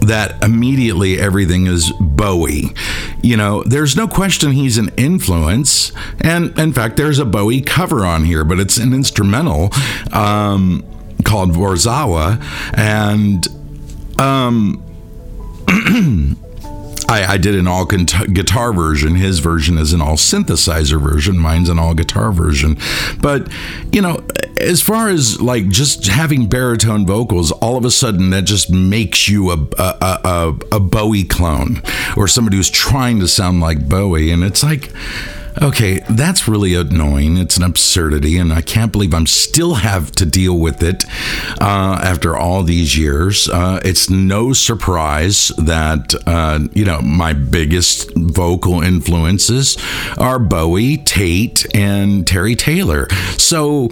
that 0.02 0.42
immediately 0.42 1.18
everything 1.18 1.66
is 1.66 1.92
Bowie? 2.00 2.74
You 3.22 3.36
know, 3.36 3.62
there's 3.64 3.96
no 3.96 4.08
question 4.08 4.52
he's 4.52 4.78
an 4.78 4.90
influence. 4.96 5.92
And 6.20 6.58
in 6.58 6.72
fact, 6.72 6.96
there's 6.96 7.18
a 7.18 7.24
Bowie 7.24 7.60
cover 7.60 8.04
on 8.04 8.24
here, 8.24 8.44
but 8.44 8.58
it's 8.60 8.76
an 8.76 8.92
instrumental 8.92 9.70
um, 10.12 10.84
called 11.24 11.52
Warszawa. 11.52 12.42
And. 12.76 13.46
Um, 14.20 14.86
I, 17.10 17.32
I 17.32 17.36
did 17.38 17.56
an 17.56 17.66
all 17.66 17.86
guitar 17.86 18.72
version. 18.72 19.16
His 19.16 19.40
version 19.40 19.78
is 19.78 19.92
an 19.92 20.00
all 20.00 20.16
synthesizer 20.16 21.02
version. 21.02 21.38
Mine's 21.38 21.68
an 21.68 21.78
all 21.78 21.92
guitar 21.92 22.30
version. 22.30 22.78
But, 23.20 23.48
you 23.92 24.00
know, 24.00 24.24
as 24.60 24.82
far 24.82 25.08
as 25.08 25.40
like 25.40 25.68
just 25.68 26.06
having 26.06 26.46
baritone 26.46 27.06
vocals, 27.06 27.50
all 27.52 27.76
of 27.76 27.84
a 27.84 27.90
sudden 27.90 28.30
that 28.30 28.44
just 28.44 28.70
makes 28.70 29.28
you 29.28 29.50
a, 29.50 29.58
a, 29.78 30.20
a, 30.24 30.58
a 30.72 30.80
Bowie 30.80 31.24
clone 31.24 31.82
or 32.16 32.28
somebody 32.28 32.56
who's 32.56 32.70
trying 32.70 33.20
to 33.20 33.28
sound 33.28 33.60
like 33.60 33.88
Bowie. 33.88 34.30
And 34.30 34.44
it's 34.44 34.62
like, 34.62 34.90
Okay, 35.60 35.98
that's 36.08 36.46
really 36.46 36.74
annoying. 36.74 37.36
It's 37.36 37.56
an 37.56 37.64
absurdity, 37.64 38.38
and 38.38 38.52
I 38.52 38.60
can't 38.62 38.92
believe 38.92 39.12
I'm 39.12 39.26
still 39.26 39.74
have 39.74 40.12
to 40.12 40.24
deal 40.24 40.56
with 40.56 40.82
it 40.82 41.04
uh, 41.60 42.00
after 42.02 42.36
all 42.36 42.62
these 42.62 42.96
years. 42.96 43.48
Uh, 43.48 43.80
it's 43.84 44.08
no 44.08 44.52
surprise 44.52 45.48
that 45.58 46.14
uh, 46.26 46.60
you 46.72 46.84
know 46.84 47.02
my 47.02 47.32
biggest 47.32 48.10
vocal 48.14 48.80
influences 48.80 49.76
are 50.16 50.38
Bowie, 50.38 50.98
Tate, 50.98 51.66
and 51.74 52.26
Terry 52.26 52.54
Taylor. 52.54 53.08
So 53.36 53.90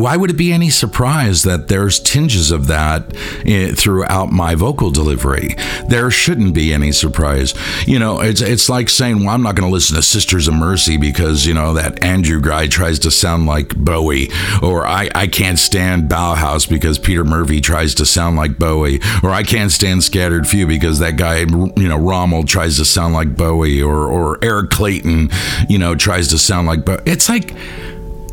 why 0.00 0.16
would 0.16 0.30
it 0.30 0.36
be 0.36 0.52
any 0.52 0.70
surprise 0.70 1.42
that 1.44 1.68
there's 1.68 1.98
tinges 1.98 2.50
of 2.50 2.66
that 2.66 3.14
eh, 3.44 3.72
throughout 3.74 4.30
my 4.30 4.54
vocal 4.54 4.90
delivery? 4.90 5.56
There 5.88 6.10
shouldn't 6.10 6.54
be 6.54 6.72
any 6.72 6.92
surprise. 6.92 7.54
You 7.86 7.98
know, 7.98 8.20
it's 8.20 8.40
it's 8.40 8.68
like 8.68 8.88
saying, 8.88 9.20
"Well, 9.20 9.30
I'm 9.30 9.42
not 9.42 9.54
going 9.54 9.68
to 9.68 9.72
listen 9.72 9.96
to 9.96 10.02
Sisters 10.02 10.48
of 10.48 10.54
Mercy 10.54 10.96
because 10.96 11.46
you 11.46 11.54
know 11.54 11.72
that 11.74 12.02
Andrew 12.02 12.40
guy 12.40 12.66
tries 12.66 12.98
to 13.00 13.10
sound 13.10 13.46
like 13.46 13.74
Bowie," 13.76 14.28
or 14.62 14.86
"I 14.86 15.08
I 15.14 15.26
can't 15.26 15.58
stand 15.58 16.10
Bauhaus 16.10 16.68
because 16.68 16.98
Peter 16.98 17.24
Murphy 17.24 17.60
tries 17.60 17.94
to 17.96 18.06
sound 18.06 18.36
like 18.36 18.58
Bowie," 18.58 19.00
or 19.22 19.30
"I 19.30 19.42
can't 19.42 19.72
stand 19.72 20.04
Scattered 20.04 20.46
Few 20.46 20.66
because 20.66 20.98
that 20.98 21.16
guy 21.16 21.38
you 21.40 21.88
know 21.88 21.98
Rommel 21.98 22.44
tries 22.44 22.76
to 22.76 22.84
sound 22.84 23.14
like 23.14 23.36
Bowie," 23.36 23.82
or 23.82 24.06
or 24.06 24.38
Eric 24.42 24.70
Clayton 24.70 25.30
you 25.68 25.78
know 25.78 25.94
tries 25.94 26.28
to 26.28 26.38
sound 26.38 26.66
like 26.66 26.84
Bowie. 26.84 27.02
It's 27.06 27.28
like 27.28 27.54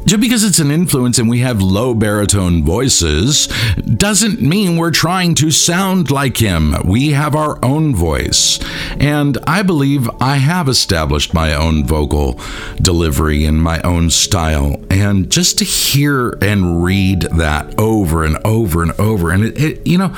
just 0.06 0.20
because 0.20 0.44
it's 0.44 0.60
an 0.60 0.72
influence 0.72 1.18
and 1.18 1.30
we 1.30 1.40
have 1.40 1.62
low 1.62 1.94
baritone 1.94 2.64
voices 2.64 3.48
doesn't 3.78 4.42
mean 4.42 4.76
we're 4.76 4.92
trying 4.92 5.34
to 5.36 5.50
sound 5.50 6.12
like 6.12 6.38
him. 6.38 6.76
We 6.86 7.12
have 7.12 7.36
our 7.36 7.58
own 7.64 7.96
voice. 7.96 8.60
And 9.00 9.38
I 9.48 9.62
believe 9.62 10.10
I 10.20 10.38
have 10.38 10.68
established 10.68 11.34
my 11.34 11.54
own 11.54 11.86
vocal 11.86 12.40
delivery 12.82 13.46
and 13.46 13.62
my 13.62 13.82
own 13.82 14.10
style. 14.10 14.76
And 14.90 15.32
just 15.32 15.58
to 15.60 15.66
hear 15.66 16.38
and 16.42 16.84
read 16.84 17.22
that 17.22 17.80
over 17.80 18.26
and 18.26 18.38
over 18.46 18.84
and 18.84 18.92
over, 19.00 19.32
and 19.32 19.46
it, 19.46 19.58
it 19.58 19.88
you 19.88 19.98
know, 19.98 20.16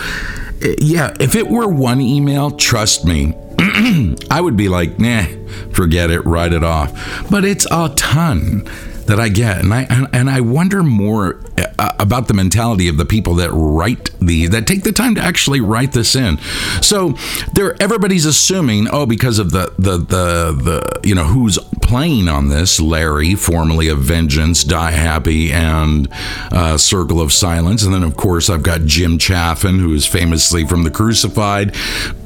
it, 0.62 0.82
yeah, 0.82 1.14
if 1.20 1.36
it 1.36 1.48
were 1.48 1.68
one 1.68 2.02
email, 2.02 2.50
trust 2.52 3.06
me, 3.06 3.36
I 4.32 4.42
would 4.42 4.58
be 4.58 4.68
like, 4.68 5.00
nah, 5.00 5.26
forget 5.72 6.10
it, 6.10 6.26
write 6.26 6.54
it 6.54 6.64
off. 6.64 7.30
But 7.30 7.46
it's 7.46 7.68
a 7.70 7.90
ton 7.96 8.68
that 9.06 9.20
I 9.20 9.30
get, 9.30 9.60
and 9.60 9.74
I 9.74 9.84
and 10.14 10.30
I 10.30 10.42
wonder 10.42 10.84
more 10.84 11.40
uh, 11.78 11.92
about 12.00 12.28
the 12.28 12.34
mentality 12.34 12.88
of 12.88 12.98
the 12.98 13.06
people 13.06 13.36
that 13.36 13.52
write 13.52 14.10
these, 14.20 14.50
that 14.50 14.66
take 14.66 14.84
the 14.84 14.92
time 14.92 15.16
to 15.16 15.22
actually 15.22 15.62
write 15.62 15.92
this 15.92 16.16
in. 16.16 16.40
So 16.82 17.16
there, 17.54 17.82
everybody's 17.82 18.26
assuming, 18.26 18.88
oh, 18.92 19.06
because 19.06 19.40
of 19.40 19.52
the 19.52 19.74
the 19.78 19.98
the 19.98 20.52
the 20.52 21.00
you 21.04 21.16
know 21.16 21.26
who's 21.26 21.60
playing 21.82 22.28
on 22.28 22.50
this, 22.50 22.80
Larry, 22.80 23.36
formerly 23.36 23.90
of 23.90 24.00
Vengeance, 24.00 24.64
Die 24.64 24.92
Happy, 24.92 25.52
and 25.52 26.08
uh, 26.52 26.78
Circle 26.78 27.22
of 27.22 27.32
Silence, 27.32 27.84
and 27.84 27.94
then 27.94 28.04
of 28.04 28.18
course 28.18 28.50
I've 28.50 28.64
got 28.64 28.82
Jim 28.82 29.18
Chaffin, 29.18 29.80
who 29.80 29.94
is 29.94 30.06
famously 30.06 30.66
from 30.66 30.84
The 30.84 30.92
Crucified, 30.92 31.76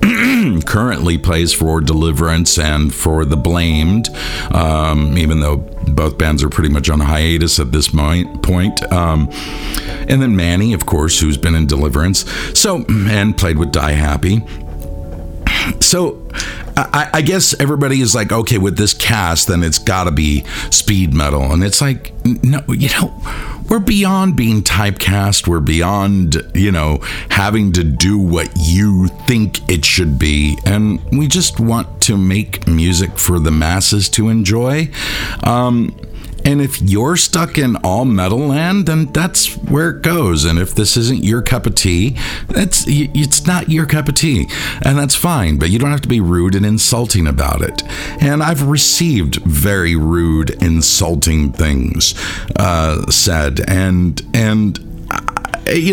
currently 0.66 1.18
plays 1.18 1.54
for 1.54 1.82
Deliverance 1.82 2.58
and 2.58 2.94
for 2.94 3.26
The 3.26 3.38
Blamed, 3.38 4.10
um, 4.54 5.18
even 5.18 5.42
though 5.42 5.58
both 5.88 6.18
bands 6.18 6.44
are 6.44 6.50
pretty 6.50 6.70
much 6.70 6.90
on 6.90 7.00
hiatus 7.00 7.60
at 7.60 7.72
this 7.72 7.90
point. 7.90 8.92
Um, 8.92 9.30
and 10.08 10.22
then 10.22 10.36
Manny, 10.36 10.74
of 10.74 10.86
course, 10.86 11.20
who's 11.20 11.38
been 11.38 11.56
in 11.56 11.68
Deliverance, 11.68 12.30
so 12.58 12.86
and 12.90 13.38
played 13.38 13.58
with 13.58 13.72
Die 13.72 13.92
Happy. 13.92 14.42
So 15.80 16.19
I, 16.76 17.10
I, 17.16 17.22
guess 17.22 17.60
everybody 17.60 18.02
is 18.02 18.16
like, 18.16 18.32
okay, 18.32 18.58
with 18.58 18.78
this 18.78 18.94
cast, 18.94 19.48
then 19.48 19.64
it's 19.64 19.80
got 19.80 20.06
to 20.06 20.12
be 20.12 20.46
speed 20.72 21.14
metal, 21.14 21.52
and 21.52 21.64
it's 21.64 21.82
like, 21.82 22.14
no, 22.26 22.62
you 22.70 22.90
know, 22.90 23.14
we're 23.70 23.80
beyond 23.80 24.36
being 24.36 24.64
typecast. 24.64 25.48
We're 25.48 25.60
beyond, 25.60 26.42
you 26.56 26.72
know, 26.72 27.00
having 27.30 27.72
to 27.74 27.84
do 27.84 28.18
what 28.18 28.50
you 28.58 29.08
think 29.28 29.70
it 29.70 29.86
should 29.86 30.18
be. 30.18 30.58
And 30.66 31.00
we 31.12 31.28
just 31.28 31.60
want 31.60 32.02
to 32.04 32.18
make 32.18 32.68
music 32.68 33.18
for 33.18 33.40
the 33.40 33.52
masses 33.52 34.10
to 34.10 34.30
enjoy. 34.30 34.90
Um, 35.44 35.96
and 36.46 36.62
if 36.62 36.82
you're 36.82 37.18
stuck 37.18 37.58
in 37.58 37.76
all 37.78 38.06
metal 38.06 38.40
land, 38.40 38.86
then 38.86 39.06
that's 39.08 39.56
where 39.56 39.90
it 39.92 40.02
goes. 40.02 40.46
And 40.46 40.60
if 40.60 40.74
this 40.74 40.98
isn't 40.98 41.24
your 41.24 41.42
cup 41.42 41.66
of 41.66 41.76
tea, 41.76 42.16
it's 42.50 42.86
it's 42.88 43.46
not 43.46 43.70
your 43.70 43.86
cup 43.86 44.08
of 44.08 44.16
tea, 44.16 44.48
and 44.84 44.98
that's 44.98 45.16
fine. 45.16 45.58
But 45.58 45.70
you 45.70 45.80
don't 45.80 45.92
have 45.92 46.02
to 46.02 46.08
be 46.08 46.22
rude 46.22 46.56
and 46.56 46.66
insulting 46.66 47.28
about 47.28 47.62
it. 47.62 47.84
And 48.22 48.44
I've 48.44 48.64
received 48.64 49.36
very 49.38 49.96
rude, 49.96 50.52
insulting 50.62 51.52
things 51.52 52.14
uh, 52.58 53.10
said, 53.10 53.62
and 53.68 54.22
and 54.34 54.80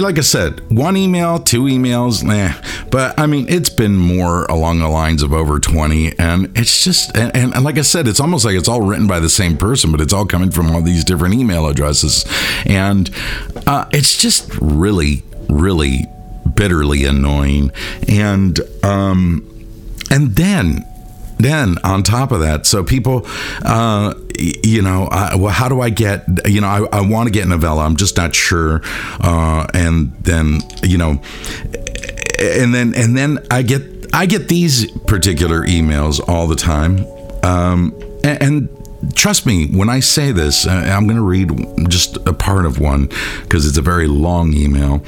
like 0.01 0.19
I 0.19 0.23
said, 0.23 0.61
one 0.71 0.97
email, 0.97 1.39
two 1.39 1.63
emails, 1.63 2.23
nah. 2.23 2.55
But 2.91 3.19
I 3.19 3.27
mean, 3.27 3.47
it's 3.49 3.69
been 3.69 3.97
more 3.97 4.45
along 4.47 4.79
the 4.79 4.89
lines 4.89 5.23
of 5.23 5.33
over 5.33 5.59
20. 5.59 6.19
And 6.19 6.57
it's 6.57 6.83
just, 6.85 7.17
and, 7.17 7.35
and, 7.37 7.65
like 7.65 7.79
I 7.79 7.83
said, 7.83 8.09
it's 8.09 8.21
almost 8.21 8.45
like 8.45 8.57
it's 8.57 8.69
all 8.69 8.81
written 8.81 9.07
by 9.07 9.21
the 9.21 9.29
same 9.29 9.57
person, 9.57 9.93
but 9.93 10.01
it's 10.01 10.13
all 10.13 10.27
coming 10.27 10.51
from 10.51 10.71
all 10.71 10.83
these 10.83 11.05
different 11.05 11.35
email 11.35 11.67
addresses. 11.67 12.25
And 12.65 13.11
uh, 13.67 13.87
it's 13.93 14.17
just 14.17 14.51
really, 14.61 15.23
really 15.49 16.07
bitterly 16.55 17.05
annoying. 17.05 17.73
And, 18.09 18.59
um, 18.83 19.49
and 20.11 20.37
then 20.37 20.85
then 21.39 21.77
on 21.85 22.03
top 22.03 22.33
of 22.33 22.41
that 22.41 22.67
so 22.67 22.83
people 22.83 23.23
uh, 23.65 24.15
you 24.65 24.83
know 24.83 25.07
I, 25.11 25.35
well 25.37 25.53
how 25.53 25.69
do 25.69 25.81
i 25.81 25.91
get 25.91 26.25
you 26.47 26.61
know 26.61 26.69
i, 26.69 26.99
I 26.99 27.01
want 27.01 27.27
to 27.27 27.33
get 27.33 27.47
novella 27.47 27.85
i'm 27.85 27.97
just 27.97 28.17
not 28.17 28.35
sure 28.35 28.81
uh, 29.21 29.67
and 29.75 30.13
then 30.23 30.61
you 30.83 30.99
know 30.99 31.21
and 32.41 32.75
then 32.75 32.95
and 32.95 33.17
then 33.17 33.39
i 33.51 33.63
get 33.63 33.83
i 34.15 34.27
get 34.27 34.49
these 34.49 34.91
particular 35.03 35.63
emails 35.63 36.27
all 36.29 36.47
the 36.47 36.57
time 36.57 37.05
um, 37.43 37.95
and, 38.25 38.43
and 38.43 38.77
trust 39.15 39.47
me 39.47 39.67
when 39.67 39.89
I 39.89 40.01
say 40.01 40.33
this, 40.33 40.67
uh, 40.67 40.71
I'm 40.71 41.05
going 41.07 41.17
to 41.17 41.23
read 41.23 41.89
just 41.89 42.17
a 42.27 42.33
part 42.33 42.67
of 42.67 42.81
one 42.81 43.09
because 43.43 43.67
it's 43.67 43.77
a 43.77 43.83
very 43.83 44.07
long 44.07 44.55
email. 44.55 45.03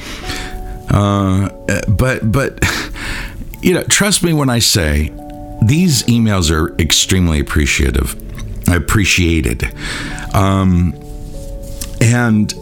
Uh, 0.91 1.49
but 1.89 2.31
but 2.31 2.63
you 3.63 3.75
know, 3.75 3.83
trust 3.85 4.23
me 4.23 4.33
when 4.33 4.51
I 4.51 4.59
say 4.59 5.13
these 5.63 6.03
emails 6.05 6.51
are 6.51 6.75
extremely 6.81 7.41
appreciative, 7.41 8.17
appreciated, 8.69 9.65
um, 10.35 10.95
and 12.01 12.53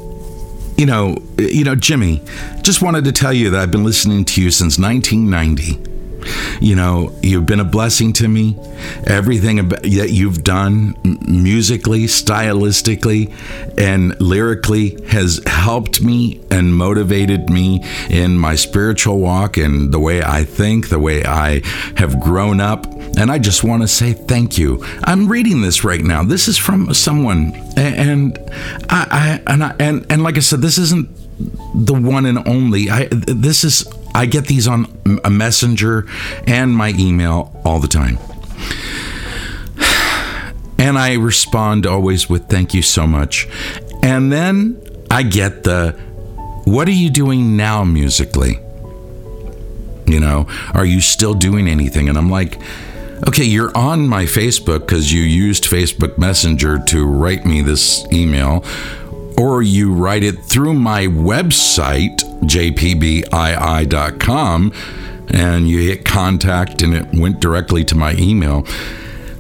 you 0.77 0.87
know, 0.87 1.17
you 1.39 1.65
know, 1.65 1.75
Jimmy, 1.75 2.23
just 2.63 2.83
wanted 2.83 3.05
to 3.05 3.13
tell 3.13 3.33
you 3.33 3.51
that 3.51 3.61
I've 3.61 3.71
been 3.71 3.85
listening 3.85 4.25
to 4.27 4.43
you 4.43 4.51
since 4.51 4.79
1990. 4.79 5.96
You 6.61 6.77
know, 6.77 7.13
you've 7.23 7.47
been 7.47 7.61
a 7.61 7.65
blessing 7.65 8.13
to 8.15 8.29
me. 8.29 8.57
Everything 9.07 9.69
that 9.69 10.11
you've 10.11 10.45
done 10.45 10.95
musically, 11.27 12.05
stylistically, 12.05 13.33
and 13.79 14.19
lyrically 14.21 15.03
has 15.07 15.41
helped 15.47 16.01
me 16.03 16.41
and 16.51 16.75
motivated 16.75 17.51
me 17.51 17.85
in 18.09 18.37
my 18.39 18.55
spiritual 18.55 19.19
walk 19.19 19.57
and 19.57 19.93
the 19.93 19.99
way 19.99 20.23
I 20.23 20.45
think, 20.45 20.89
the 20.89 20.99
way 20.99 21.25
I 21.25 21.63
have 21.97 22.21
grown 22.21 22.61
up. 22.61 22.87
And 23.19 23.31
I 23.31 23.39
just 23.39 23.65
want 23.65 23.83
to 23.83 23.89
say 23.89 24.13
thank 24.13 24.59
you. 24.59 24.85
I'm 25.05 25.29
reading 25.29 25.63
this 25.63 25.85
right 25.85 26.03
now. 26.03 26.23
This 26.23 26.49
is 26.49 26.59
from 26.59 26.93
someone, 26.93 27.55
and 27.77 28.39
I, 28.91 29.41
I 29.47 29.53
and 29.53 29.65
I, 29.65 29.75
and 29.79 30.07
and 30.11 30.23
like 30.23 30.37
I 30.37 30.41
said, 30.41 30.61
this 30.61 30.79
isn't 30.79 31.09
the 31.87 31.95
one 31.95 32.27
and 32.27 32.47
only. 32.47 32.91
I 32.91 33.09
this 33.11 33.65
is 33.65 33.87
I 34.17 34.25
get 34.25 34.47
these 34.47 34.67
on 34.67 34.87
a 35.25 35.31
messenger 35.31 36.07
and 36.47 36.75
my 36.75 36.95
email 36.99 37.55
all 37.67 37.81
the 37.81 37.89
time. 37.89 38.19
And 40.79 40.99
I 40.99 41.15
respond 41.15 41.87
always 41.87 42.29
with 42.29 42.49
thank 42.49 42.73
you 42.73 42.81
so 42.81 43.07
much. 43.07 43.47
And 44.03 44.33
then 44.33 44.81
I 45.11 45.23
get 45.23 45.65
the 45.65 45.93
what 46.65 46.89
are 46.89 46.93
you 46.93 47.11
doing 47.11 47.59
now 47.59 47.85
musically? 47.85 48.59
You 50.07 50.21
know, 50.21 50.47
are 50.73 50.87
you 50.87 51.03
still 51.03 51.35
doing 51.35 51.69
anything? 51.69 52.09
And 52.09 52.17
I'm 52.17 52.31
like, 52.31 52.59
okay, 53.29 53.45
you're 53.45 53.77
on 53.77 54.09
my 54.09 54.25
Facebook 54.25 54.81
because 54.81 55.13
you 55.13 55.21
used 55.21 55.65
Facebook 55.65 56.17
Messenger 56.17 56.79
to 56.87 57.05
write 57.05 57.45
me 57.45 57.61
this 57.61 58.07
email 58.13 58.65
or 59.39 59.63
you 59.63 59.93
write 59.93 60.23
it 60.23 60.43
through 60.45 60.75
my 60.75 61.07
website, 61.07 62.17
jpbii.com, 62.43 63.23
and 65.29 65.69
you 65.69 65.81
hit 65.81 66.05
contact 66.05 66.83
and 66.83 66.95
it 66.95 67.07
went 67.13 67.41
directly 67.41 67.85
to 67.85 67.95
my 67.95 68.15
email. 68.15 68.65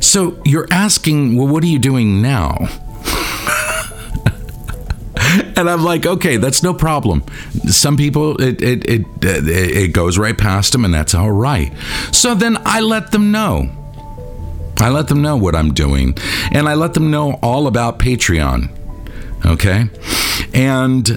So 0.00 0.40
you're 0.44 0.68
asking, 0.70 1.36
well, 1.36 1.48
what 1.48 1.62
are 1.64 1.68
you 1.68 1.78
doing 1.78 2.20
now? 2.20 2.56
and 5.56 5.70
I'm 5.70 5.82
like, 5.82 6.06
okay, 6.06 6.36
that's 6.36 6.62
no 6.62 6.74
problem. 6.74 7.24
Some 7.68 7.96
people, 7.96 8.40
it, 8.40 8.60
it, 8.62 8.88
it, 8.88 9.06
it 9.22 9.92
goes 9.92 10.18
right 10.18 10.36
past 10.36 10.72
them, 10.72 10.84
and 10.84 10.92
that's 10.92 11.14
all 11.14 11.32
right. 11.32 11.72
So 12.12 12.34
then 12.34 12.58
I 12.64 12.80
let 12.80 13.12
them 13.12 13.32
know. 13.32 13.70
I 14.78 14.90
let 14.90 15.08
them 15.08 15.22
know 15.22 15.36
what 15.36 15.56
I'm 15.56 15.72
doing, 15.72 16.16
and 16.52 16.68
I 16.68 16.74
let 16.74 16.92
them 16.94 17.10
know 17.10 17.38
all 17.42 17.66
about 17.66 17.98
Patreon. 17.98 18.75
Okay, 19.46 19.88
and 20.52 21.08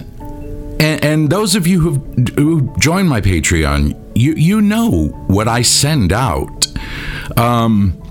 and, 0.80 1.04
and 1.04 1.30
those 1.30 1.56
of 1.56 1.68
you 1.68 1.80
who've, 1.82 2.30
who 2.36 2.74
joined 2.78 3.10
my 3.10 3.22
Patreon, 3.22 3.98
you 4.16 4.34
you 4.34 4.62
know 4.62 5.08
what 5.28 5.48
I 5.48 5.62
send 5.62 6.14
out. 6.14 6.68
Um, 7.38 8.02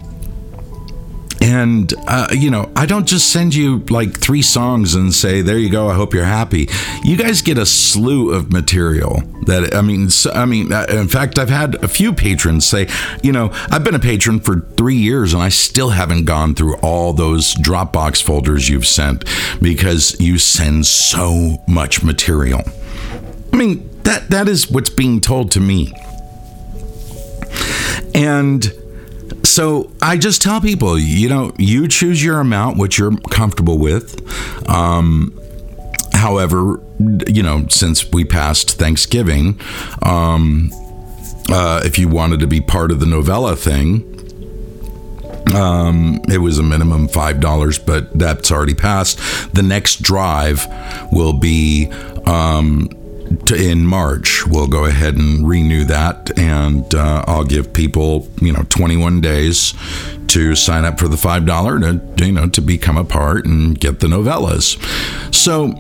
and 1.48 1.94
uh, 2.06 2.28
you 2.32 2.50
know 2.50 2.70
i 2.76 2.84
don't 2.84 3.06
just 3.06 3.32
send 3.32 3.54
you 3.54 3.78
like 3.88 4.20
three 4.20 4.42
songs 4.42 4.94
and 4.94 5.14
say 5.14 5.40
there 5.40 5.56
you 5.56 5.70
go 5.70 5.88
i 5.88 5.94
hope 5.94 6.12
you're 6.12 6.24
happy. 6.24 6.68
You 7.02 7.16
guys 7.16 7.40
get 7.40 7.56
a 7.56 7.64
slew 7.64 8.32
of 8.32 8.52
material 8.52 9.22
that 9.46 9.74
i 9.74 9.80
mean 9.80 10.10
so, 10.10 10.30
i 10.32 10.44
mean 10.44 10.72
uh, 10.72 10.84
in 10.90 11.08
fact 11.08 11.38
i've 11.38 11.48
had 11.48 11.82
a 11.82 11.88
few 11.88 12.12
patrons 12.12 12.66
say 12.66 12.86
you 13.22 13.32
know 13.32 13.50
i've 13.70 13.82
been 13.82 13.94
a 13.94 13.98
patron 13.98 14.40
for 14.40 14.60
three 14.76 14.96
years 14.96 15.32
and 15.32 15.42
i 15.42 15.48
still 15.48 15.90
haven't 15.90 16.26
gone 16.26 16.54
through 16.54 16.76
all 16.76 17.14
those 17.14 17.54
dropbox 17.54 18.22
folders 18.22 18.68
you've 18.68 18.86
sent 18.86 19.24
because 19.62 20.20
you 20.20 20.38
send 20.38 20.86
so 20.86 21.56
much 21.66 22.02
material. 22.02 22.62
I 23.52 23.56
mean 23.56 23.88
that 24.02 24.30
that 24.30 24.48
is 24.48 24.70
what's 24.70 24.90
being 24.90 25.20
told 25.20 25.50
to 25.52 25.60
me. 25.60 25.92
And 28.14 28.72
so 29.48 29.90
I 30.02 30.16
just 30.16 30.42
tell 30.42 30.60
people, 30.60 30.98
you 30.98 31.28
know, 31.28 31.52
you 31.58 31.88
choose 31.88 32.22
your 32.22 32.40
amount, 32.40 32.78
which 32.78 32.98
you're 32.98 33.16
comfortable 33.30 33.78
with. 33.78 34.20
Um, 34.68 35.38
however, 36.12 36.80
you 37.26 37.42
know, 37.42 37.66
since 37.68 38.10
we 38.10 38.24
passed 38.24 38.78
Thanksgiving, 38.78 39.58
um, 40.02 40.70
uh, 41.50 41.80
if 41.84 41.98
you 41.98 42.08
wanted 42.08 42.40
to 42.40 42.46
be 42.46 42.60
part 42.60 42.90
of 42.90 43.00
the 43.00 43.06
novella 43.06 43.56
thing, 43.56 44.04
um, 45.54 46.20
it 46.28 46.38
was 46.38 46.58
a 46.58 46.62
minimum 46.62 47.08
five 47.08 47.40
dollars, 47.40 47.78
but 47.78 48.16
that's 48.18 48.52
already 48.52 48.74
passed. 48.74 49.18
The 49.54 49.62
next 49.62 50.02
drive 50.02 50.66
will 51.10 51.32
be 51.32 51.90
um, 52.26 52.90
in 53.52 53.86
March. 53.86 54.46
We'll 54.46 54.68
go 54.68 54.84
ahead 54.84 55.16
and 55.16 55.48
renew 55.48 55.84
that, 55.84 56.38
and 56.38 56.94
uh, 56.94 57.24
I'll 57.26 57.44
give 57.44 57.72
people, 57.72 58.28
you 58.40 58.52
know, 58.52 58.64
21 58.68 59.20
days 59.20 59.74
to 60.28 60.54
sign 60.54 60.84
up 60.84 60.98
for 60.98 61.08
the 61.08 61.16
five 61.16 61.46
dollar 61.46 61.80
to 61.80 61.98
you 62.18 62.32
know 62.32 62.48
to 62.50 62.60
become 62.60 62.98
a 62.98 63.04
part 63.04 63.46
and 63.46 63.78
get 63.78 64.00
the 64.00 64.06
novellas. 64.06 64.76
So, 65.34 65.74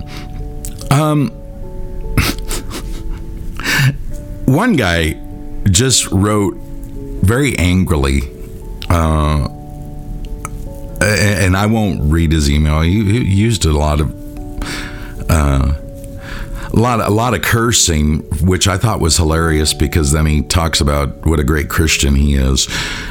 um, 0.90 1.28
one 4.46 4.76
guy 4.76 5.20
just 5.70 6.10
wrote 6.10 6.56
very 7.22 7.58
angrily. 7.58 8.22
Uh, 8.88 9.48
and 11.00 11.56
I 11.56 11.66
won't 11.66 12.10
read 12.10 12.32
his 12.32 12.50
email. 12.50 12.80
He, 12.80 12.90
used 12.90 13.64
a 13.64 13.72
lot 13.72 14.00
of 14.00 15.30
uh, 15.30 15.74
a 16.78 16.80
lot, 16.80 17.00
a 17.00 17.10
lot 17.10 17.34
of 17.34 17.42
cursing, 17.42 18.20
which 18.46 18.68
I 18.68 18.78
thought 18.78 19.00
was 19.00 19.16
hilarious 19.16 19.74
because 19.74 20.12
then 20.12 20.26
he 20.26 20.42
talks 20.42 20.80
about 20.80 21.26
what 21.26 21.40
a 21.40 21.44
great 21.44 21.68
Christian 21.68 22.14
he 22.14 22.36
is. 22.36 22.68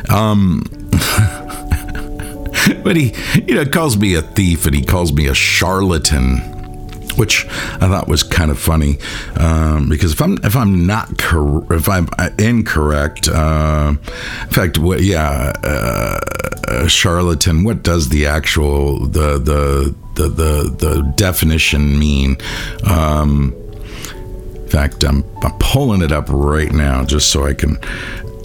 Um, 0.09 0.63
but 2.81 2.95
he, 2.95 3.13
you 3.45 3.55
know, 3.55 3.65
calls 3.65 3.97
me 3.97 4.15
a 4.15 4.21
thief 4.21 4.65
and 4.65 4.73
he 4.73 4.83
calls 4.83 5.11
me 5.11 5.27
a 5.27 5.33
charlatan 5.33 6.53
which 7.17 7.47
I 7.47 7.87
thought 7.87 8.07
was 8.07 8.21
kind 8.21 8.51
of 8.51 8.59
funny 8.59 8.99
um, 9.37 9.89
because 9.89 10.13
if 10.13 10.21
I'm 10.21 10.37
if 10.43 10.55
I'm 10.55 10.85
not 10.85 11.17
cor- 11.17 11.65
if 11.73 11.89
I'm 11.89 12.07
incorrect, 12.37 13.27
uh, 13.27 13.95
in 14.43 14.49
fact, 14.49 14.77
what, 14.77 15.01
yeah, 15.01 15.51
uh, 15.63 16.87
charlatan. 16.87 17.63
What 17.63 17.81
does 17.81 18.09
the 18.09 18.27
actual 18.27 19.07
the 19.07 19.39
the 19.39 19.95
the 20.17 20.29
the, 20.29 20.75
the 20.77 21.13
definition 21.15 21.97
mean? 21.97 22.37
Um, 22.85 23.53
in 24.55 24.67
fact, 24.71 25.03
I'm, 25.05 25.23
I'm 25.43 25.57
pulling 25.59 26.01
it 26.01 26.11
up 26.11 26.25
right 26.27 26.71
now 26.71 27.05
just 27.05 27.31
so 27.31 27.45
I 27.45 27.53
can 27.53 27.77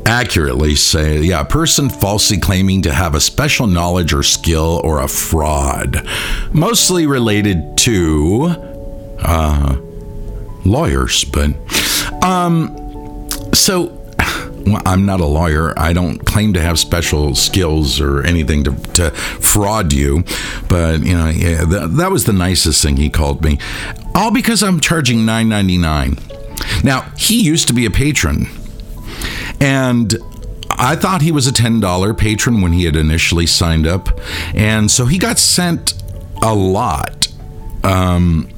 accurately 0.07 0.77
say, 0.77 1.21
yeah, 1.21 1.41
a 1.41 1.45
person 1.45 1.89
falsely 1.89 2.39
claiming 2.39 2.83
to 2.83 2.93
have 2.93 3.15
a 3.15 3.21
special 3.21 3.67
knowledge 3.67 4.13
or 4.13 4.23
skill 4.23 4.81
or 4.85 5.01
a 5.01 5.09
fraud, 5.09 6.07
mostly 6.53 7.07
related 7.07 7.77
to 7.79 8.55
uh, 9.19 9.77
lawyers. 10.65 11.25
But 11.25 11.51
um, 12.23 13.29
so 13.53 14.02
well, 14.67 14.83
I'm 14.85 15.07
not 15.07 15.21
a 15.21 15.27
lawyer. 15.27 15.79
I 15.79 15.93
don't 15.93 16.19
claim 16.25 16.53
to 16.55 16.61
have 16.61 16.79
special 16.79 17.35
skills 17.35 18.01
or 18.01 18.23
anything 18.23 18.65
to, 18.65 18.75
to 18.95 19.11
fraud 19.11 19.93
you. 19.93 20.25
But 20.69 21.05
you 21.05 21.17
know, 21.17 21.29
yeah, 21.29 21.65
that, 21.65 21.97
that 21.97 22.11
was 22.11 22.25
the 22.25 22.33
nicest 22.33 22.83
thing 22.83 22.97
he 22.97 23.11
called 23.11 23.45
me, 23.45 23.59
all 24.15 24.31
because 24.31 24.63
I'm 24.63 24.81
charging 24.81 25.19
$9.99. 25.19 26.85
Now 26.85 27.13
he 27.17 27.43
used 27.43 27.69
to 27.69 27.75
be 27.75 27.87
a 27.87 27.91
patron 27.91 28.47
and 29.61 30.17
I 30.71 30.97
thought 30.97 31.23
he 31.23 31.31
was 31.31 31.47
a 31.47 31.53
$10 31.53 32.19
patron 32.19 32.61
when 32.61 32.73
he 32.73 32.85
had 32.85 32.97
initially 32.97 33.47
signed 33.47 33.87
up. 33.87 34.09
And 34.55 34.91
so 34.91 35.07
he 35.07 35.19
got 35.19 35.39
sent 35.39 35.95
a 36.43 36.55
lot. 36.55 37.29
Um, 37.85 38.49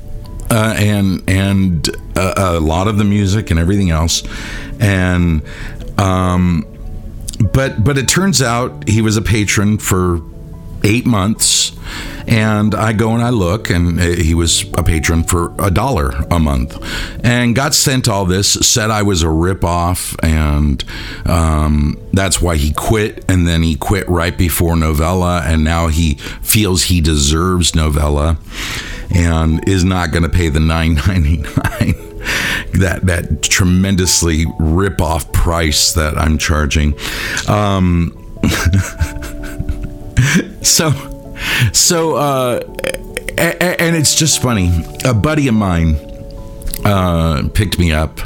uh, 0.50 0.74
and 0.78 1.28
and 1.28 1.88
a, 2.16 2.56
a, 2.56 2.60
lot 2.60 2.86
of 2.86 2.98
the 2.98 3.04
music 3.04 3.50
and 3.50 3.58
everything 3.58 3.90
else, 3.90 4.22
and 4.78 5.42
um, 5.98 6.66
but 7.52 7.84
but 7.84 7.98
it 7.98 8.08
turns 8.08 8.42
out 8.42 8.88
he 8.88 9.02
was 9.02 9.16
a 9.16 9.22
patron 9.22 9.78
for 9.78 10.20
eight 10.84 11.06
months, 11.06 11.72
and 12.26 12.74
I 12.74 12.92
go 12.92 13.12
and 13.12 13.22
I 13.22 13.30
look, 13.30 13.70
and 13.70 13.98
he 14.00 14.34
was 14.34 14.64
a 14.74 14.82
patron 14.82 15.24
for 15.24 15.54
a 15.58 15.70
dollar 15.70 16.10
a 16.30 16.38
month, 16.38 16.78
and 17.24 17.56
got 17.56 17.74
sent 17.74 18.08
all 18.08 18.24
this. 18.24 18.52
Said 18.52 18.90
I 18.90 19.02
was 19.02 19.22
a 19.22 19.26
ripoff, 19.26 20.14
and 20.22 20.84
um, 21.26 21.98
that's 22.12 22.40
why 22.40 22.56
he 22.56 22.72
quit. 22.72 23.24
And 23.28 23.46
then 23.46 23.62
he 23.62 23.76
quit 23.76 24.08
right 24.08 24.36
before 24.36 24.76
Novella, 24.76 25.42
and 25.44 25.64
now 25.64 25.88
he 25.88 26.14
feels 26.14 26.84
he 26.84 27.00
deserves 27.00 27.74
Novella, 27.74 28.36
and 29.10 29.66
is 29.68 29.84
not 29.84 30.12
going 30.12 30.22
to 30.22 30.28
pay 30.28 30.48
the 30.50 30.60
nine 30.60 30.94
ninety 31.06 31.38
nine 31.38 32.13
that 32.74 33.00
that 33.04 33.42
tremendously 33.42 34.46
rip 34.58 35.00
off 35.00 35.30
price 35.32 35.92
that 35.92 36.18
I'm 36.18 36.38
charging. 36.38 36.94
Um, 37.48 38.20
so, 40.62 40.90
so, 41.72 42.16
uh, 42.16 42.60
and 43.38 43.96
it's 43.96 44.14
just 44.14 44.40
funny. 44.40 44.84
A 45.04 45.14
buddy 45.14 45.48
of 45.48 45.54
mine 45.54 45.96
uh, 46.84 47.48
picked 47.54 47.78
me 47.78 47.92
up 47.92 48.20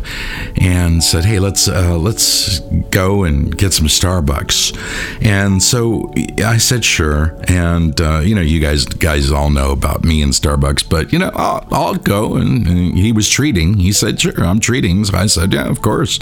and 0.61 1.03
said, 1.03 1.25
"Hey, 1.25 1.39
let's 1.39 1.69
uh, 1.69 1.97
let's 1.97 2.61
go 2.91 3.25
and 3.25 3.57
get 3.57 3.73
some 3.73 3.87
Starbucks." 3.87 4.77
And 5.25 5.63
so 5.63 6.13
I 6.45 6.59
said, 6.59 6.85
"Sure." 6.85 7.39
And 7.49 8.01
uh, 8.01 8.21
you 8.21 8.35
know, 8.35 8.41
you 8.41 8.61
guys 8.61 8.85
guys 8.85 9.31
all 9.31 9.51
know 9.51 9.71
about 9.73 10.05
me 10.05 10.23
and 10.23 10.33
Starbucks, 10.33 10.89
but 10.89 11.13
you 11.13 11.19
know, 11.19 11.31
I'll, 11.35 11.67
I'll 11.71 11.95
go. 11.95 12.37
And, 12.37 12.67
and, 12.67 12.99
he 12.99 13.13
was 13.13 13.29
treating. 13.29 13.75
He 13.75 13.93
said, 13.93 14.21
"Sure, 14.21 14.45
I'm 14.45 14.61
treating." 14.61 15.05
So 15.05 15.17
I 15.17 15.27
said, 15.27 15.53
"Yeah, 15.53 15.69
of 15.69 15.83
course, 15.83 16.19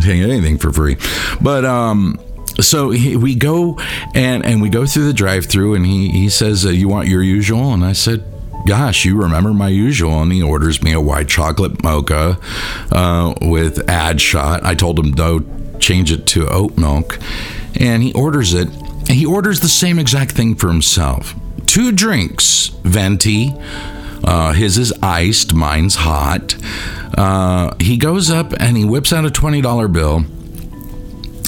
Take 0.00 0.22
anything 0.22 0.58
for 0.58 0.72
free." 0.72 0.96
But 1.40 1.64
um, 1.64 2.20
so 2.60 2.90
he, 2.90 3.16
we 3.16 3.34
go 3.34 3.78
and 4.14 4.44
and 4.44 4.60
we 4.60 4.68
go 4.68 4.86
through 4.86 5.06
the 5.06 5.12
drive-through, 5.12 5.74
and 5.74 5.86
he 5.86 6.10
he 6.10 6.28
says, 6.28 6.66
uh, 6.66 6.70
"You 6.70 6.88
want 6.88 7.08
your 7.08 7.22
usual?" 7.22 7.72
And 7.72 7.84
I 7.84 7.92
said 7.92 8.24
gosh, 8.68 9.06
you 9.06 9.16
remember 9.16 9.54
my 9.54 9.68
usual. 9.68 10.20
And 10.20 10.30
he 10.30 10.42
orders 10.42 10.82
me 10.82 10.92
a 10.92 11.00
white 11.00 11.28
chocolate 11.28 11.82
mocha 11.82 12.38
uh, 12.92 13.34
with 13.40 13.88
ad 13.88 14.20
shot. 14.20 14.62
I 14.62 14.74
told 14.74 14.98
him, 14.98 15.12
no, 15.12 15.40
change 15.78 16.12
it 16.12 16.26
to 16.28 16.46
oat 16.48 16.76
milk. 16.76 17.18
And 17.80 18.02
he 18.02 18.12
orders 18.12 18.52
it. 18.52 18.68
He 19.08 19.24
orders 19.24 19.60
the 19.60 19.68
same 19.68 19.98
exact 19.98 20.32
thing 20.32 20.54
for 20.54 20.68
himself 20.68 21.34
two 21.66 21.92
drinks, 21.92 22.68
venti. 22.82 23.54
Uh, 24.24 24.52
his 24.52 24.78
is 24.78 24.92
iced, 25.02 25.54
mine's 25.54 25.94
hot. 25.94 26.56
Uh, 27.16 27.74
he 27.78 27.96
goes 27.96 28.30
up 28.30 28.52
and 28.58 28.76
he 28.76 28.84
whips 28.84 29.12
out 29.12 29.24
a 29.24 29.28
$20 29.28 29.92
bill, 29.92 30.24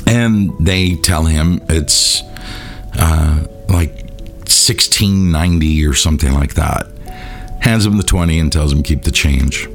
and 0.06 0.52
they 0.58 0.94
tell 0.96 1.24
him 1.24 1.60
it's 1.68 2.22
uh, 2.98 3.44
like 3.68 3.92
1690 4.46 5.86
or 5.86 5.94
something 5.94 6.32
like 6.32 6.54
that 6.54 6.89
hands 7.60 7.86
him 7.86 7.96
the 7.96 8.02
20 8.02 8.38
and 8.38 8.52
tells 8.52 8.72
him 8.72 8.82
keep 8.82 9.02
the 9.02 9.10
change. 9.10 9.68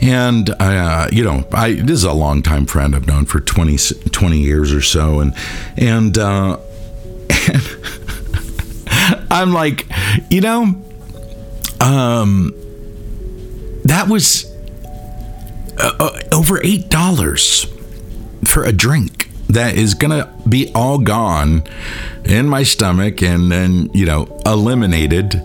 And, 0.00 0.50
uh, 0.60 1.08
you 1.10 1.24
know, 1.24 1.46
I, 1.52 1.74
this 1.74 1.98
is 1.98 2.04
a 2.04 2.12
longtime 2.12 2.66
friend 2.66 2.94
I've 2.94 3.06
known 3.06 3.26
for 3.26 3.40
20, 3.40 3.76
20 4.10 4.38
years 4.38 4.72
or 4.72 4.82
so. 4.82 5.20
And, 5.20 5.34
and, 5.76 6.16
uh, 6.18 6.58
and 7.30 7.62
I'm 9.30 9.52
like, 9.52 9.86
you 10.30 10.40
know, 10.40 10.82
um, 11.80 12.54
that 13.84 14.08
was 14.08 14.46
uh, 15.78 15.92
uh 15.98 16.20
over 16.32 16.58
$8 16.58 18.46
for 18.46 18.64
a 18.64 18.72
drink 18.72 19.15
that 19.48 19.76
is 19.76 19.94
going 19.94 20.10
to 20.10 20.28
be 20.48 20.72
all 20.74 20.98
gone 20.98 21.62
in 22.24 22.48
my 22.48 22.62
stomach 22.62 23.22
and 23.22 23.50
then, 23.50 23.90
you 23.94 24.04
know, 24.04 24.24
eliminated 24.44 25.36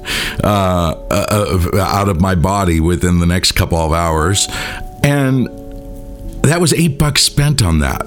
uh, 0.44 0.96
uh, 1.12 1.78
out 1.80 2.10
of 2.10 2.20
my 2.20 2.36
body 2.36 2.80
within 2.80 3.20
the 3.20 3.26
next 3.26 3.52
couple 3.54 3.78
of 3.78 3.92
hours. 3.92 4.48
And 5.04 5.48
that 6.44 6.60
was 6.60 6.74
eight 6.74 6.98
bucks 6.98 7.22
spent 7.22 7.62
on 7.62 7.80
that. 7.80 8.02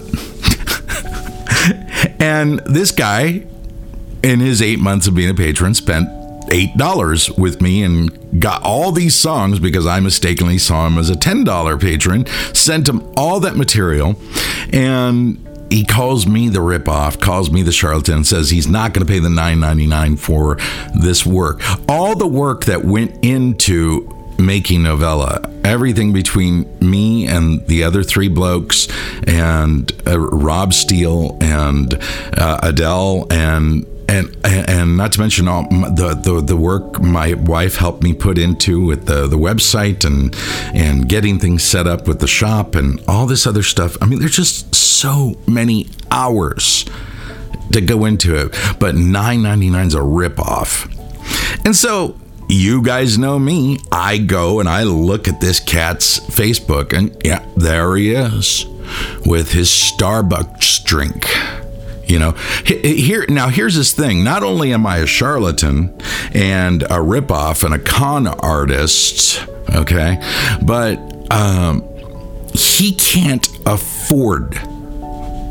and 2.21 2.59
this 2.61 2.91
guy, 2.91 3.47
in 4.23 4.41
his 4.41 4.61
eight 4.61 4.81
months 4.81 5.07
of 5.07 5.15
being 5.15 5.31
a 5.31 5.35
patron, 5.35 5.75
spent 5.75 6.09
eight 6.51 6.77
dollars 6.77 7.31
with 7.33 7.63
me 7.63 7.83
and 7.83 8.41
got 8.41 8.63
all 8.63 8.93
these 8.93 9.15
songs 9.15 9.59
because 9.59 9.87
I 9.87 10.01
mistakenly 10.01 10.59
saw 10.59 10.87
him 10.87 10.99
as 10.99 11.11
a 11.11 11.17
ten 11.17 11.45
dollar 11.45 11.79
patron. 11.79 12.27
Sent 12.53 12.89
him 12.89 13.13
all 13.17 13.41
that 13.41 13.57
material, 13.57 14.17
and 14.73 15.39
he 15.75 15.85
calls 15.85 16.25
me 16.25 16.49
the 16.49 16.61
ripoff, 16.61 17.21
calls 17.21 17.51
me 17.51 17.61
the 17.63 17.73
charlatan, 17.73 18.23
says 18.23 18.51
he's 18.51 18.69
not 18.69 18.95
going 18.95 19.05
to 19.05 19.13
pay 19.13 19.19
the 19.19 19.29
nine 19.29 19.59
ninety 19.59 19.89
nine 19.89 20.17
for 20.17 20.57
this 20.95 21.27
work. 21.27 21.61
All 21.89 22.15
the 22.15 22.29
work 22.29 22.67
that 22.67 22.85
went 22.85 23.25
into 23.25 24.09
making 24.39 24.83
novella 24.83 25.49
everything 25.65 26.13
between 26.13 26.67
me 26.81 27.27
and 27.27 27.67
the 27.67 27.83
other 27.83 28.03
three 28.03 28.29
blokes 28.29 28.89
and 29.27 29.93
uh, 30.07 30.19
rob 30.19 30.73
steele 30.75 31.39
and 31.41 31.95
uh, 32.37 32.59
adele 32.63 33.27
and 33.31 33.87
and 34.09 34.37
and 34.45 34.97
not 34.97 35.13
to 35.13 35.21
mention 35.21 35.49
all 35.49 35.63
the, 35.69 36.19
the 36.23 36.41
the 36.41 36.57
work 36.57 37.01
my 37.01 37.35
wife 37.35 37.77
helped 37.77 38.03
me 38.03 38.13
put 38.13 38.39
into 38.39 38.85
with 38.85 39.07
the 39.07 39.27
the 39.27 39.39
website 39.39 40.05
and 40.05 40.35
and 40.75 41.09
getting 41.09 41.39
things 41.39 41.63
set 41.63 41.87
up 41.87 42.07
with 42.07 42.21
the 42.21 42.27
shop 42.27 42.75
and 42.75 43.03
all 43.09 43.27
this 43.27 43.47
other 43.47 43.63
stuff. 43.63 43.97
I 44.03 44.07
mean, 44.07 44.19
there's 44.19 44.37
just 44.37 44.75
so 44.75 45.35
many 45.47 45.89
hours 46.11 46.85
to 47.73 47.81
go 47.81 48.05
into 48.05 48.37
it, 48.37 48.51
but 48.79 48.95
9.99 48.95 49.87
is 49.87 49.95
a 49.95 49.99
ripoff. 49.99 50.91
And 51.65 51.75
so 51.75 52.19
you 52.49 52.83
guys 52.83 53.19
know 53.19 53.39
me. 53.39 53.79
I 53.91 54.19
go 54.19 54.61
and 54.61 54.69
I 54.69 54.83
look 54.83 55.29
at 55.29 55.41
this 55.41 55.61
cat's 55.61 56.21
Facebook, 56.21 56.93
and 56.93 57.17
yeah, 57.25 57.45
there 57.57 57.97
he 57.97 58.13
is 58.13 58.67
with 59.25 59.53
his 59.53 59.69
Starbucks 59.69 60.85
drink. 60.85 61.27
You 62.07 62.19
know, 62.19 62.33
here 62.65 63.25
now. 63.29 63.49
Here's 63.49 63.77
this 63.77 63.93
thing. 63.93 64.23
Not 64.25 64.43
only 64.43 64.73
am 64.73 64.87
I 64.87 64.99
a 64.99 65.07
charlatan 65.07 65.97
and 66.33 66.83
a 66.83 66.99
ripoff 66.99 67.65
and 67.65 67.75
a 67.75 67.79
con 67.79 68.27
artist, 68.27 69.47
okay, 69.75 70.21
but 70.63 70.97
um, 71.33 71.83
he 72.53 72.93
can't 72.93 73.49
afford 73.67 74.55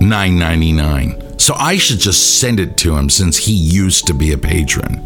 nine 0.01 0.37
ninety 0.37 0.71
nine. 0.71 1.39
So 1.39 1.55
I 1.55 1.77
should 1.77 1.99
just 1.99 2.39
send 2.39 2.59
it 2.59 2.77
to 2.77 2.95
him 2.95 3.09
since 3.09 3.37
he 3.37 3.53
used 3.53 4.07
to 4.07 4.13
be 4.13 4.31
a 4.31 4.37
patron 4.37 5.01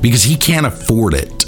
because 0.00 0.24
he 0.24 0.36
can't 0.36 0.66
afford 0.66 1.14
it. 1.14 1.41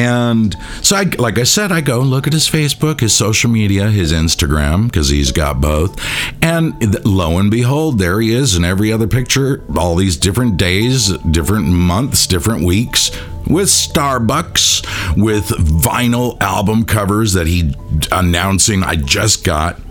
And 0.00 0.56
so, 0.80 0.96
I, 0.96 1.02
like 1.18 1.38
I 1.38 1.42
said, 1.42 1.70
I 1.70 1.82
go 1.82 2.00
and 2.00 2.08
look 2.08 2.26
at 2.26 2.32
his 2.32 2.48
Facebook, 2.48 3.00
his 3.00 3.14
social 3.14 3.50
media, 3.50 3.90
his 3.90 4.14
Instagram, 4.14 4.84
because 4.84 5.10
he's 5.10 5.30
got 5.30 5.60
both. 5.60 6.02
And 6.42 7.04
lo 7.04 7.36
and 7.36 7.50
behold, 7.50 7.98
there 7.98 8.18
he 8.18 8.32
is 8.32 8.56
in 8.56 8.64
every 8.64 8.90
other 8.94 9.06
picture, 9.06 9.62
all 9.76 9.96
these 9.96 10.16
different 10.16 10.56
days, 10.56 11.12
different 11.18 11.66
months, 11.66 12.26
different 12.26 12.64
weeks, 12.64 13.10
with 13.46 13.68
Starbucks, 13.68 15.18
with 15.22 15.48
vinyl 15.48 16.40
album 16.40 16.86
covers 16.86 17.34
that 17.34 17.46
he 17.46 17.74
announcing 18.10 18.82
I 18.82 18.96
just 18.96 19.44
got. 19.44 19.76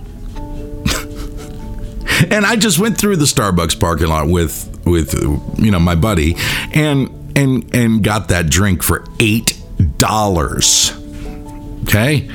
and 2.31 2.47
I 2.47 2.55
just 2.55 2.79
went 2.79 2.97
through 2.97 3.17
the 3.17 3.25
Starbucks 3.25 3.79
parking 3.79 4.07
lot 4.07 4.27
with 4.27 4.65
with 4.87 5.13
you 5.59 5.69
know 5.69 5.79
my 5.79 5.93
buddy 5.93 6.35
and 6.73 7.11
and 7.37 7.75
and 7.75 8.03
got 8.03 8.29
that 8.29 8.49
drink 8.49 8.81
for 8.81 9.05
eight 9.19 9.58
dollars. 9.99 10.91
Okay? 11.83 12.27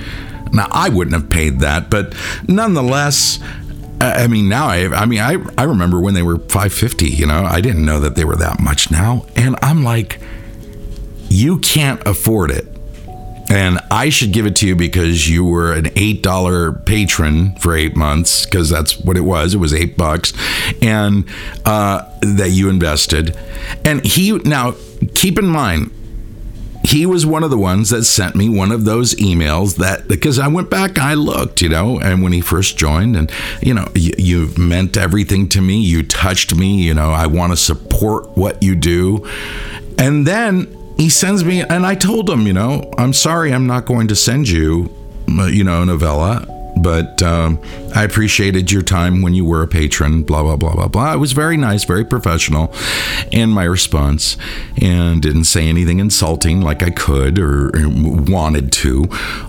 Now 0.53 0.69
I 0.71 0.89
wouldn't 0.89 1.15
have 1.21 1.29
paid 1.29 1.61
that, 1.61 1.91
but 1.91 2.15
nonetheless, 2.47 3.41
I 4.01 4.29
mean 4.29 4.49
now 4.49 4.67
I 4.69 4.87
I 4.95 5.07
mean 5.07 5.21
I 5.21 5.37
I 5.59 5.65
remember 5.65 6.01
when 6.01 6.15
they 6.15 6.23
were 6.23 6.39
550, 6.39 7.07
you 7.07 7.27
know. 7.27 7.45
I 7.45 7.61
didn't 7.61 7.85
know 7.85 7.99
that 8.01 8.15
they 8.15 8.25
were 8.25 8.37
that 8.37 8.61
much 8.61 8.91
now, 8.91 9.27
and 9.35 9.57
I'm 9.63 9.83
like 9.83 10.21
you 11.29 11.59
can't 11.59 12.07
afford 12.07 12.53
it. 12.53 12.69
And 13.51 13.79
I 13.91 14.09
should 14.09 14.33
give 14.33 14.47
it 14.47 14.57
to 14.57 14.67
you 14.67 14.77
because 14.77 15.29
you 15.29 15.45
were 15.45 15.73
an 15.73 15.85
$8 15.85 16.87
patron 16.87 17.57
for 17.57 17.77
eight 17.77 17.95
months, 17.95 18.45
because 18.45 18.71
that's 18.71 18.99
what 18.99 19.17
it 19.17 19.23
was. 19.23 19.55
It 19.55 19.59
was 19.59 19.75
eight 19.75 19.97
bucks. 19.97 20.33
And 20.81 21.29
uh, 21.67 22.09
that 22.21 22.51
you 22.53 22.71
invested. 22.71 23.37
And 23.85 24.05
he, 24.05 24.33
now 24.39 24.75
keep 25.15 25.39
in 25.39 25.47
mind, 25.47 25.91
he 26.85 27.07
was 27.07 27.25
one 27.25 27.43
of 27.43 27.51
the 27.51 27.59
ones 27.59 27.91
that 27.91 28.05
sent 28.05 28.37
me 28.37 28.49
one 28.49 28.71
of 28.71 28.85
those 28.85 29.15
emails 29.15 29.77
that 29.77 30.07
because 30.07 30.39
I 30.39 30.49
went 30.49 30.69
back, 30.69 30.99
I 30.99 31.15
looked, 31.15 31.63
you 31.63 31.71
know, 31.71 31.99
and 31.99 32.23
when 32.23 32.33
he 32.33 32.43
first 32.43 32.77
joined, 32.77 33.17
and 33.17 33.33
you 33.63 33.73
know, 33.73 33.89
you, 33.95 34.53
meant 34.59 34.97
everything 34.97 35.49
to 35.51 35.63
me. 35.63 35.81
You 35.81 36.03
touched 36.03 36.55
me, 36.55 36.83
you 36.83 36.93
know. 36.93 37.11
I 37.11 37.27
want 37.27 37.53
to 37.53 37.57
support 37.57 38.37
what 38.37 38.63
you 38.63 38.75
do, 38.75 39.27
and 39.99 40.27
then 40.27 40.77
he 40.99 41.09
sends 41.09 41.45
me, 41.45 41.63
and 41.63 41.87
I 41.87 41.95
told 41.95 42.29
him, 42.29 42.47
you 42.47 42.53
know, 42.53 42.91
I'm 42.99 43.13
sorry, 43.13 43.53
I'm 43.53 43.67
not 43.67 43.87
going 43.87 44.09
to 44.09 44.15
send 44.15 44.49
you, 44.49 44.95
uh, 45.39 45.47
you 45.47 45.65
know, 45.65 45.85
novella 45.85 46.54
but 46.85 47.23
um, 47.23 47.59
I 47.95 48.05
appreciated 48.05 48.71
your 48.71 48.83
time 48.83 49.23
when 49.23 49.33
you 49.33 49.47
were 49.47 49.63
a 49.63 49.67
patron, 49.67 50.23
blah, 50.23 50.43
blah, 50.43 50.57
blah, 50.57 50.75
blah, 50.75 50.89
blah. 50.89 51.15
It 51.15 51.17
was 51.17 51.33
very 51.33 51.57
nice, 51.57 51.85
very 51.85 52.05
professional 52.05 52.75
in 53.33 53.49
my 53.49 53.65
response 53.65 54.37
and 54.83 55.23
didn't 55.23 55.45
say 55.45 55.67
anything 55.67 55.99
insulting 55.99 56.61
like 56.61 56.83
I 56.83 56.91
could 56.91 57.39
or, 57.39 57.69
or 57.69 57.89
wanted 57.89 58.71
to. 58.73 59.05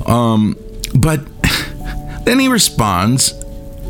Um, 0.05 0.55
but 0.95 1.19
then 2.23 2.39
he 2.39 2.47
responds 2.47 3.33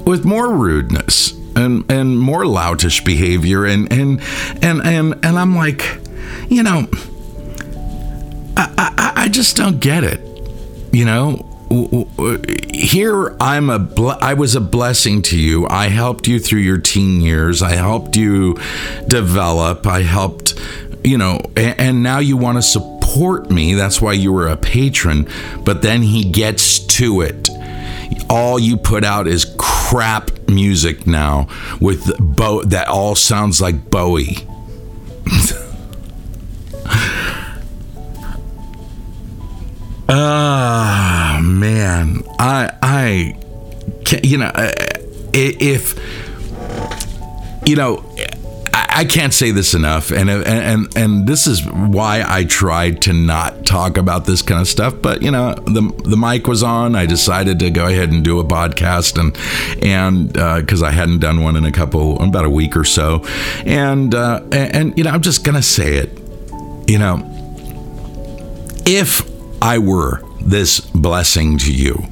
with 0.08 0.26
more 0.26 0.52
rudeness 0.52 1.32
and, 1.56 1.90
and 1.92 2.20
more 2.20 2.46
loutish 2.46 3.06
behavior. 3.06 3.64
And, 3.64 3.94
and, 3.94 4.22
and, 4.64 4.82
and, 4.82 5.14
and 5.24 5.38
I'm 5.38 5.56
like, 5.56 6.00
you 6.50 6.64
know, 6.64 6.88
I, 8.58 8.74
I, 8.76 9.14
I 9.16 9.28
just 9.30 9.56
don't 9.56 9.80
get 9.80 10.04
it. 10.04 10.20
You 10.92 11.06
know, 11.06 11.55
here 11.70 13.36
I'm 13.40 13.70
a 13.70 14.18
I 14.22 14.34
was 14.34 14.56
a 14.56 14.62
blessing 14.62 15.22
to 15.24 15.40
you. 15.40 15.68
I 15.68 15.88
helped 15.88 16.28
you 16.28 16.40
through 16.40 16.60
your 16.60 16.78
teen 16.78 17.22
years. 17.22 17.62
I 17.62 17.74
helped 17.74 18.16
you 18.16 18.58
develop. 19.08 19.88
I 19.88 20.04
helped, 20.04 20.60
you 21.04 21.18
know, 21.18 21.40
and, 21.56 21.80
and 21.80 22.04
now 22.04 22.20
you 22.20 22.38
want 22.38 22.58
to 22.58 22.62
support 22.62 23.50
me. 23.50 23.74
That's 23.74 24.02
why 24.02 24.14
you 24.14 24.32
were 24.32 24.48
a 24.48 24.58
patron. 24.58 25.28
But 25.64 25.82
then 25.82 26.04
he 26.04 26.24
gets 26.24 26.80
to 26.80 27.22
it. 27.22 27.50
All 28.30 28.60
you 28.60 28.78
put 28.78 29.04
out 29.04 29.28
is 29.28 29.54
crap 29.58 30.32
music 30.48 31.08
now 31.08 31.48
with 31.82 32.16
Bo 32.20 32.64
that 32.64 32.88
all 32.88 33.16
sounds 33.16 33.60
like 33.62 33.90
Bowie. 33.90 34.38
Ah, 40.08 41.15
man. 41.42 42.24
I 42.40 42.72
I 42.82 43.38
can 44.06 44.22
you 44.24 44.38
know 44.38 44.52
uh, 44.54 44.72
if 45.34 45.96
you 47.66 47.76
know 47.76 48.04
I 48.96 49.04
can't 49.04 49.34
say 49.34 49.52
this 49.52 49.74
enough, 49.74 50.10
and 50.12 50.30
and 50.30 50.88
and 50.98 51.28
this 51.28 51.48
is 51.48 51.66
why 51.66 52.24
I 52.26 52.46
tried 52.46 53.02
to 53.04 53.14
not 53.14 53.66
talk 53.66 53.98
about 53.98 54.26
this 54.26 54.42
kind 54.42 54.62
of 54.62 54.70
stuff. 54.70 54.96
But 55.02 55.22
you 55.22 55.32
know, 55.32 55.54
the 55.54 55.82
the 56.06 56.16
mic 56.16 56.48
was 56.48 56.64
on. 56.64 56.96
I 56.96 57.06
decided 57.06 57.60
to 57.60 57.70
go 57.72 57.88
ahead 57.88 58.12
and 58.12 58.24
do 58.24 58.40
a 58.40 58.46
podcast, 58.46 59.20
and 59.20 59.36
and 59.84 60.32
because 60.62 60.82
uh, 60.82 60.86
I 60.86 60.92
hadn't 60.92 61.20
done 61.20 61.44
one 61.44 61.58
in 61.58 61.66
a 61.66 61.74
couple 61.74 62.22
about 62.24 62.46
a 62.46 62.50
week 62.50 62.78
or 62.78 62.86
so, 62.86 63.26
and 63.66 64.16
uh, 64.16 64.42
and, 64.54 64.76
and 64.76 64.98
you 64.98 65.04
know, 65.04 65.10
I'm 65.10 65.22
just 65.22 65.44
gonna 65.44 65.62
say 65.62 65.96
it. 65.96 66.18
You 66.88 66.98
know, 66.98 67.20
if 68.86 69.30
I 69.62 69.78
were 69.78 70.22
this 70.46 70.80
blessing 70.80 71.58
to 71.60 71.74
you. 71.74 72.06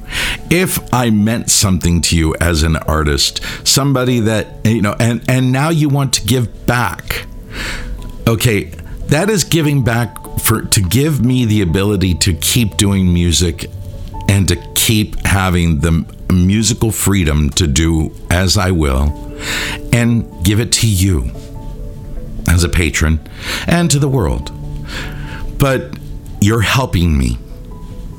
If 0.50 0.78
I 0.92 1.10
meant 1.10 1.50
something 1.50 2.00
to 2.02 2.16
you 2.16 2.34
as 2.40 2.62
an 2.62 2.76
artist, 2.76 3.40
somebody 3.66 4.20
that, 4.20 4.64
you 4.64 4.82
know, 4.82 4.96
and, 4.98 5.24
and 5.28 5.52
now 5.52 5.70
you 5.70 5.88
want 5.88 6.12
to 6.14 6.26
give 6.26 6.66
back. 6.66 7.26
Okay, 8.26 8.64
that 9.06 9.30
is 9.30 9.44
giving 9.44 9.84
back 9.84 10.16
for 10.40 10.62
to 10.62 10.80
give 10.80 11.24
me 11.24 11.44
the 11.44 11.62
ability 11.62 12.14
to 12.14 12.34
keep 12.34 12.76
doing 12.76 13.12
music 13.12 13.70
and 14.28 14.48
to 14.48 14.56
keep 14.74 15.14
having 15.24 15.80
the 15.80 16.04
musical 16.32 16.90
freedom 16.90 17.50
to 17.50 17.66
do 17.66 18.14
as 18.30 18.56
I 18.56 18.70
will 18.70 19.36
and 19.92 20.44
give 20.44 20.58
it 20.60 20.72
to 20.72 20.88
you 20.88 21.30
as 22.48 22.64
a 22.64 22.68
patron 22.68 23.20
and 23.66 23.90
to 23.90 23.98
the 23.98 24.08
world. 24.08 24.50
But 25.58 25.96
you're 26.40 26.60
helping 26.60 27.16
me 27.16 27.38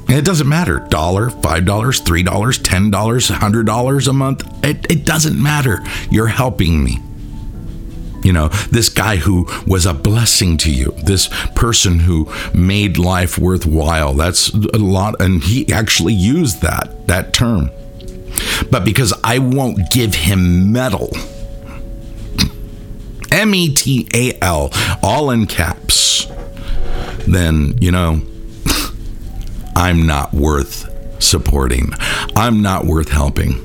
and 0.07 0.17
it 0.17 0.25
doesn't 0.25 0.47
matter 0.47 0.79
dollar, 0.79 1.29
$5, 1.29 1.65
$3, 1.65 2.23
$10, 2.23 2.91
$100 2.91 4.07
a 4.07 4.13
month. 4.13 4.63
It, 4.63 4.91
it 4.91 5.05
doesn't 5.05 5.41
matter. 5.41 5.83
You're 6.11 6.27
helping 6.27 6.83
me. 6.83 6.99
You 8.23 8.33
know, 8.33 8.47
this 8.71 8.89
guy 8.89 9.17
who 9.17 9.47
was 9.67 9.85
a 9.85 9.93
blessing 9.93 10.57
to 10.57 10.71
you, 10.71 10.93
this 11.03 11.29
person 11.55 11.99
who 11.99 12.31
made 12.53 12.97
life 12.97 13.37
worthwhile. 13.37 14.13
That's 14.13 14.49
a 14.49 14.77
lot. 14.77 15.21
And 15.21 15.43
he 15.43 15.71
actually 15.71 16.13
used 16.13 16.61
that, 16.61 17.07
that 17.07 17.33
term. 17.33 17.69
But 18.71 18.83
because 18.83 19.13
I 19.23 19.39
won't 19.39 19.91
give 19.91 20.15
him 20.15 20.71
metal, 20.71 21.11
M 23.31 23.53
E 23.53 23.73
T 23.73 24.07
A 24.13 24.37
L, 24.41 24.69
all 25.03 25.29
in 25.29 25.45
caps, 25.45 26.27
then, 27.27 27.77
you 27.79 27.91
know, 27.91 28.21
I'm 29.75 30.05
not 30.05 30.33
worth 30.33 30.91
supporting. 31.21 31.91
I'm 32.35 32.61
not 32.61 32.85
worth 32.85 33.09
helping. 33.09 33.61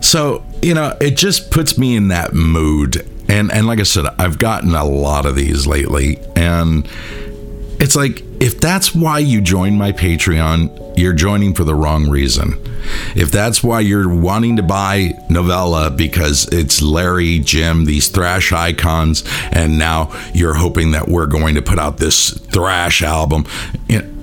So, 0.00 0.44
you 0.62 0.74
know, 0.74 0.96
it 1.00 1.16
just 1.16 1.50
puts 1.50 1.76
me 1.78 1.96
in 1.96 2.08
that 2.08 2.32
mood. 2.34 3.06
And 3.28 3.52
and 3.52 3.66
like 3.66 3.80
I 3.80 3.84
said, 3.84 4.06
I've 4.18 4.38
gotten 4.38 4.74
a 4.74 4.84
lot 4.84 5.26
of 5.26 5.36
these 5.36 5.66
lately 5.66 6.18
and 6.34 6.88
it's 7.80 7.94
like 7.94 8.22
if 8.40 8.60
that's 8.60 8.94
why 8.94 9.18
you 9.18 9.40
join 9.40 9.76
my 9.76 9.92
Patreon, 9.92 10.96
you're 10.98 11.12
joining 11.12 11.54
for 11.54 11.64
the 11.64 11.74
wrong 11.74 12.08
reason. 12.08 12.54
If 13.14 13.30
that's 13.30 13.62
why 13.62 13.80
you're 13.80 14.08
wanting 14.08 14.56
to 14.56 14.62
buy 14.62 15.12
Novella 15.28 15.90
because 15.90 16.48
it's 16.50 16.80
Larry, 16.80 17.38
Jim, 17.40 17.84
these 17.84 18.08
thrash 18.08 18.52
icons, 18.52 19.24
and 19.52 19.78
now 19.78 20.10
you're 20.32 20.54
hoping 20.54 20.92
that 20.92 21.08
we're 21.08 21.26
going 21.26 21.54
to 21.56 21.62
put 21.62 21.78
out 21.78 21.98
this 21.98 22.30
thrash 22.30 23.02
album, 23.02 23.46
you 23.88 24.02
know, 24.02 24.17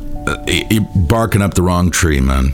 barking 1.08 1.42
up 1.42 1.54
the 1.54 1.62
wrong 1.62 1.92
tree, 1.92 2.20
man. 2.20 2.54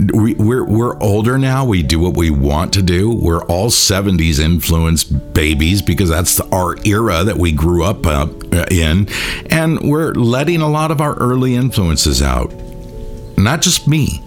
we, 0.14 0.34
we're 0.34 0.64
we're 0.64 0.98
older 1.00 1.38
now. 1.38 1.64
We 1.64 1.82
do 1.82 2.00
what 2.00 2.16
we 2.16 2.30
want 2.30 2.72
to 2.74 2.82
do. 2.82 3.12
We're 3.12 3.44
all 3.44 3.70
'70s 3.70 4.38
influenced 4.38 5.34
babies 5.34 5.82
because 5.82 6.08
that's 6.08 6.40
our 6.40 6.76
era 6.84 7.24
that 7.24 7.36
we 7.36 7.52
grew 7.52 7.84
up 7.84 8.06
uh, 8.06 8.28
in, 8.70 9.08
and 9.50 9.80
we're 9.80 10.12
letting 10.12 10.60
a 10.60 10.68
lot 10.68 10.90
of 10.90 11.00
our 11.00 11.14
early 11.14 11.54
influences 11.54 12.22
out. 12.22 12.52
Not 13.36 13.62
just 13.62 13.86
me 13.86 14.22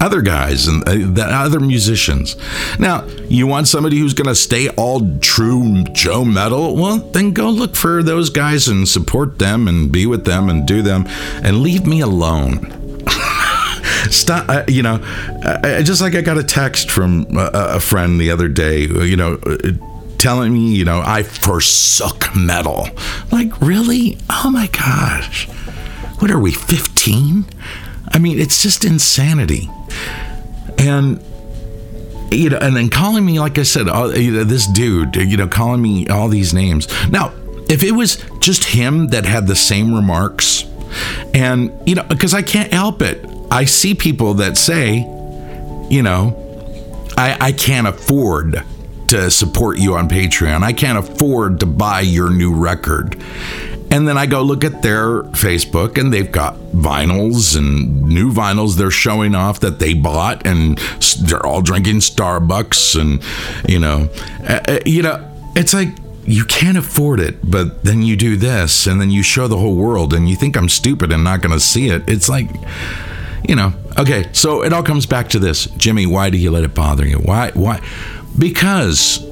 other 0.00 0.22
guys 0.22 0.68
and 0.68 0.86
uh, 0.88 0.92
the 0.92 1.24
other 1.24 1.60
musicians. 1.60 2.36
Now, 2.78 3.04
you 3.28 3.46
want 3.46 3.68
somebody 3.68 3.98
who's 3.98 4.14
going 4.14 4.28
to 4.28 4.34
stay 4.34 4.68
all 4.70 5.18
true 5.18 5.84
Joe 5.92 6.24
metal? 6.24 6.76
Well, 6.76 6.98
then 6.98 7.32
go 7.32 7.50
look 7.50 7.74
for 7.74 8.02
those 8.02 8.30
guys 8.30 8.68
and 8.68 8.88
support 8.88 9.38
them 9.38 9.68
and 9.68 9.90
be 9.90 10.06
with 10.06 10.24
them 10.24 10.48
and 10.48 10.66
do 10.66 10.82
them 10.82 11.06
and 11.42 11.62
leave 11.62 11.86
me 11.86 12.00
alone. 12.00 13.04
Stop, 14.10 14.48
uh, 14.48 14.64
you 14.68 14.82
know, 14.82 14.96
uh, 15.44 15.82
just 15.82 16.00
like 16.00 16.14
I 16.14 16.20
got 16.20 16.38
a 16.38 16.44
text 16.44 16.90
from 16.90 17.26
a, 17.36 17.50
a 17.52 17.80
friend 17.80 18.20
the 18.20 18.30
other 18.30 18.48
day, 18.48 18.82
you 18.82 19.16
know, 19.16 19.34
uh, 19.44 19.72
telling 20.18 20.52
me, 20.52 20.74
you 20.74 20.84
know, 20.84 21.02
I 21.04 21.22
forsook 21.22 22.34
metal. 22.36 22.88
Like, 23.30 23.60
really? 23.60 24.18
Oh 24.30 24.50
my 24.50 24.66
gosh. 24.68 25.48
What 26.18 26.30
are 26.30 26.40
we, 26.40 26.52
15? 26.52 27.44
I 28.12 28.18
mean, 28.18 28.40
it's 28.40 28.62
just 28.62 28.84
insanity. 28.84 29.68
And 30.78 31.22
you 32.30 32.50
know, 32.50 32.58
and 32.58 32.76
then 32.76 32.90
calling 32.90 33.24
me, 33.24 33.40
like 33.40 33.58
I 33.58 33.62
said, 33.62 33.86
you 33.86 34.32
know, 34.32 34.44
this 34.44 34.66
dude, 34.66 35.16
you 35.16 35.36
know, 35.36 35.48
calling 35.48 35.80
me 35.80 36.08
all 36.08 36.28
these 36.28 36.52
names. 36.52 36.86
Now, 37.10 37.32
if 37.68 37.82
it 37.82 37.92
was 37.92 38.22
just 38.40 38.64
him 38.64 39.08
that 39.08 39.24
had 39.24 39.46
the 39.46 39.56
same 39.56 39.94
remarks, 39.94 40.64
and 41.34 41.72
you 41.88 41.94
know, 41.94 42.04
because 42.04 42.34
I 42.34 42.42
can't 42.42 42.72
help 42.72 43.02
it, 43.02 43.24
I 43.50 43.64
see 43.64 43.94
people 43.94 44.34
that 44.34 44.56
say, 44.56 44.98
you 45.88 46.02
know, 46.02 46.36
I, 47.16 47.36
I 47.40 47.52
can't 47.52 47.86
afford 47.86 48.62
to 49.08 49.30
support 49.30 49.78
you 49.78 49.94
on 49.94 50.08
Patreon. 50.08 50.62
I 50.62 50.72
can't 50.72 50.98
afford 50.98 51.60
to 51.60 51.66
buy 51.66 52.00
your 52.00 52.30
new 52.30 52.54
record. 52.54 53.16
And 53.90 54.06
then 54.06 54.18
I 54.18 54.26
go 54.26 54.42
look 54.42 54.64
at 54.64 54.82
their 54.82 55.22
Facebook 55.24 55.98
and 55.98 56.12
they've 56.12 56.30
got 56.30 56.56
vinyls 56.72 57.56
and 57.56 58.02
new 58.02 58.32
vinyls 58.32 58.76
they're 58.76 58.90
showing 58.90 59.34
off 59.34 59.60
that 59.60 59.78
they 59.78 59.94
bought 59.94 60.46
and 60.46 60.78
they're 61.20 61.44
all 61.44 61.62
drinking 61.62 61.96
Starbucks 61.96 63.00
and 63.00 63.22
you 63.68 63.78
know 63.78 64.08
you 64.84 65.02
know 65.02 65.26
it's 65.56 65.72
like 65.72 65.88
you 66.24 66.44
can't 66.44 66.76
afford 66.76 67.18
it 67.20 67.50
but 67.50 67.82
then 67.82 68.02
you 68.02 68.16
do 68.16 68.36
this 68.36 68.86
and 68.86 69.00
then 69.00 69.10
you 69.10 69.22
show 69.22 69.48
the 69.48 69.56
whole 69.56 69.74
world 69.74 70.12
and 70.12 70.28
you 70.28 70.36
think 70.36 70.56
I'm 70.56 70.68
stupid 70.68 71.10
and 71.10 71.24
not 71.24 71.40
going 71.40 71.52
to 71.52 71.60
see 71.60 71.88
it. 71.88 72.08
It's 72.08 72.28
like 72.28 72.50
you 73.48 73.54
know, 73.54 73.72
okay, 73.96 74.28
so 74.32 74.62
it 74.62 74.72
all 74.72 74.82
comes 74.82 75.06
back 75.06 75.28
to 75.30 75.38
this. 75.38 75.66
Jimmy, 75.76 76.06
why 76.06 76.28
do 76.28 76.36
you 76.36 76.50
let 76.50 76.64
it 76.64 76.74
bother 76.74 77.06
you? 77.06 77.18
Why 77.18 77.50
why 77.54 77.80
because 78.38 79.24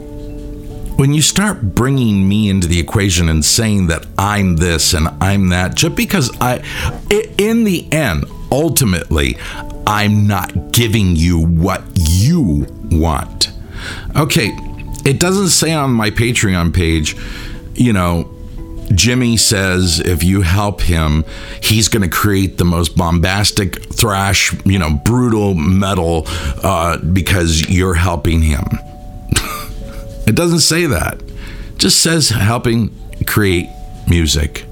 when 0.96 1.12
you 1.12 1.22
start 1.22 1.60
bringing 1.74 2.28
me 2.28 2.48
into 2.48 2.66
the 2.66 2.80
equation 2.80 3.28
and 3.28 3.44
saying 3.44 3.88
that 3.88 4.06
I'm 4.18 4.56
this 4.56 4.94
and 4.94 5.08
I'm 5.20 5.50
that, 5.50 5.74
just 5.74 5.94
because 5.94 6.30
I, 6.40 6.56
in 7.38 7.64
the 7.64 7.90
end, 7.92 8.24
ultimately, 8.50 9.36
I'm 9.86 10.26
not 10.26 10.72
giving 10.72 11.14
you 11.14 11.46
what 11.46 11.82
you 11.94 12.66
want. 12.90 13.52
Okay, 14.16 14.50
it 15.04 15.20
doesn't 15.20 15.50
say 15.50 15.72
on 15.72 15.92
my 15.92 16.10
Patreon 16.10 16.74
page, 16.74 17.16
you 17.74 17.92
know, 17.92 18.32
Jimmy 18.94 19.36
says 19.36 20.00
if 20.00 20.22
you 20.22 20.42
help 20.42 20.80
him, 20.80 21.24
he's 21.60 21.88
going 21.88 22.02
to 22.02 22.08
create 22.08 22.56
the 22.56 22.64
most 22.64 22.96
bombastic 22.96 23.92
thrash, 23.92 24.54
you 24.64 24.78
know, 24.78 24.94
brutal 25.04 25.54
metal 25.54 26.22
uh, 26.62 26.98
because 26.98 27.68
you're 27.68 27.94
helping 27.94 28.42
him. 28.42 28.64
It 30.26 30.34
doesn't 30.34 30.60
say 30.60 30.86
that. 30.86 31.22
It 31.22 31.78
just 31.78 32.00
says 32.00 32.30
helping 32.30 32.90
create 33.26 33.68
music 34.08 34.64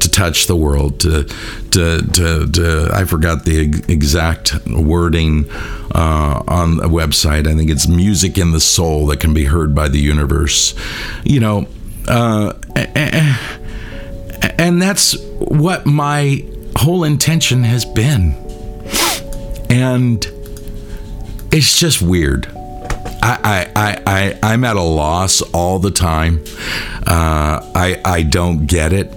to 0.00 0.10
touch 0.10 0.46
the 0.46 0.56
world 0.56 1.00
to 1.00 1.24
to 1.70 2.02
to, 2.02 2.46
to 2.46 2.90
I 2.92 3.04
forgot 3.04 3.44
the 3.44 3.82
exact 3.88 4.54
wording 4.66 5.48
uh, 5.94 6.42
on 6.48 6.76
the 6.76 6.88
website. 6.88 7.46
I 7.46 7.54
think 7.54 7.70
it's 7.70 7.88
music 7.88 8.38
in 8.38 8.52
the 8.52 8.60
soul 8.60 9.06
that 9.06 9.20
can 9.20 9.34
be 9.34 9.44
heard 9.44 9.74
by 9.74 9.88
the 9.88 9.98
universe. 9.98 10.74
You 11.24 11.40
know, 11.40 11.68
uh, 12.08 12.52
and 14.58 14.80
that's 14.80 15.16
what 15.38 15.86
my 15.86 16.44
whole 16.76 17.04
intention 17.04 17.64
has 17.64 17.84
been. 17.84 18.34
And 19.68 20.24
it's 21.52 21.78
just 21.78 22.02
weird. 22.02 22.55
I, 23.26 23.72
I, 23.74 24.02
I, 24.06 24.38
I'm 24.52 24.64
at 24.64 24.76
a 24.76 24.82
loss 24.82 25.42
all 25.42 25.78
the 25.78 25.90
time. 25.90 26.44
Uh, 27.06 27.60
I, 27.74 28.00
I 28.04 28.22
don't 28.22 28.66
get 28.66 28.92
it. 28.92 29.12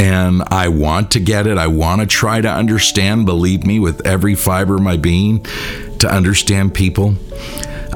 and 0.00 0.42
I 0.48 0.68
want 0.68 1.10
to 1.12 1.20
get 1.20 1.46
it. 1.46 1.58
I 1.58 1.66
want 1.66 2.00
to 2.00 2.06
try 2.06 2.40
to 2.40 2.48
understand, 2.50 3.26
believe 3.26 3.66
me, 3.66 3.80
with 3.80 4.06
every 4.06 4.34
fiber 4.34 4.76
of 4.76 4.82
my 4.82 4.96
being, 4.96 5.44
to 5.98 6.08
understand 6.08 6.74
people. 6.74 7.14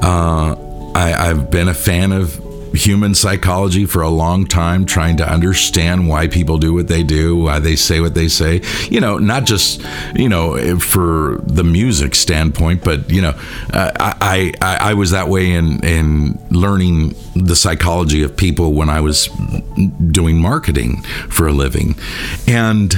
Uh, 0.01 0.55
I, 0.95 1.29
I've 1.29 1.49
been 1.49 1.69
a 1.69 1.73
fan 1.73 2.11
of 2.11 2.42
human 2.73 3.13
psychology 3.13 3.85
for 3.85 4.01
a 4.01 4.09
long 4.09 4.45
time, 4.45 4.85
trying 4.85 5.17
to 5.17 5.29
understand 5.29 6.07
why 6.07 6.27
people 6.27 6.57
do 6.57 6.73
what 6.73 6.87
they 6.87 7.03
do, 7.03 7.35
why 7.37 7.59
they 7.59 7.75
say 7.75 7.99
what 7.99 8.15
they 8.15 8.27
say. 8.27 8.61
You 8.89 8.99
know, 8.99 9.17
not 9.17 9.45
just 9.45 9.85
you 10.15 10.29
know 10.29 10.79
for 10.79 11.39
the 11.43 11.63
music 11.63 12.15
standpoint, 12.15 12.83
but 12.83 13.09
you 13.09 13.21
know, 13.21 13.39
uh, 13.71 13.91
I, 13.99 14.53
I 14.61 14.77
I 14.89 14.93
was 14.93 15.11
that 15.11 15.29
way 15.29 15.51
in 15.51 15.83
in 15.83 16.39
learning 16.49 17.15
the 17.35 17.55
psychology 17.55 18.23
of 18.23 18.35
people 18.35 18.73
when 18.73 18.89
I 18.89 19.01
was 19.01 19.27
doing 20.11 20.39
marketing 20.39 21.01
for 21.29 21.47
a 21.47 21.53
living, 21.53 21.95
and. 22.47 22.93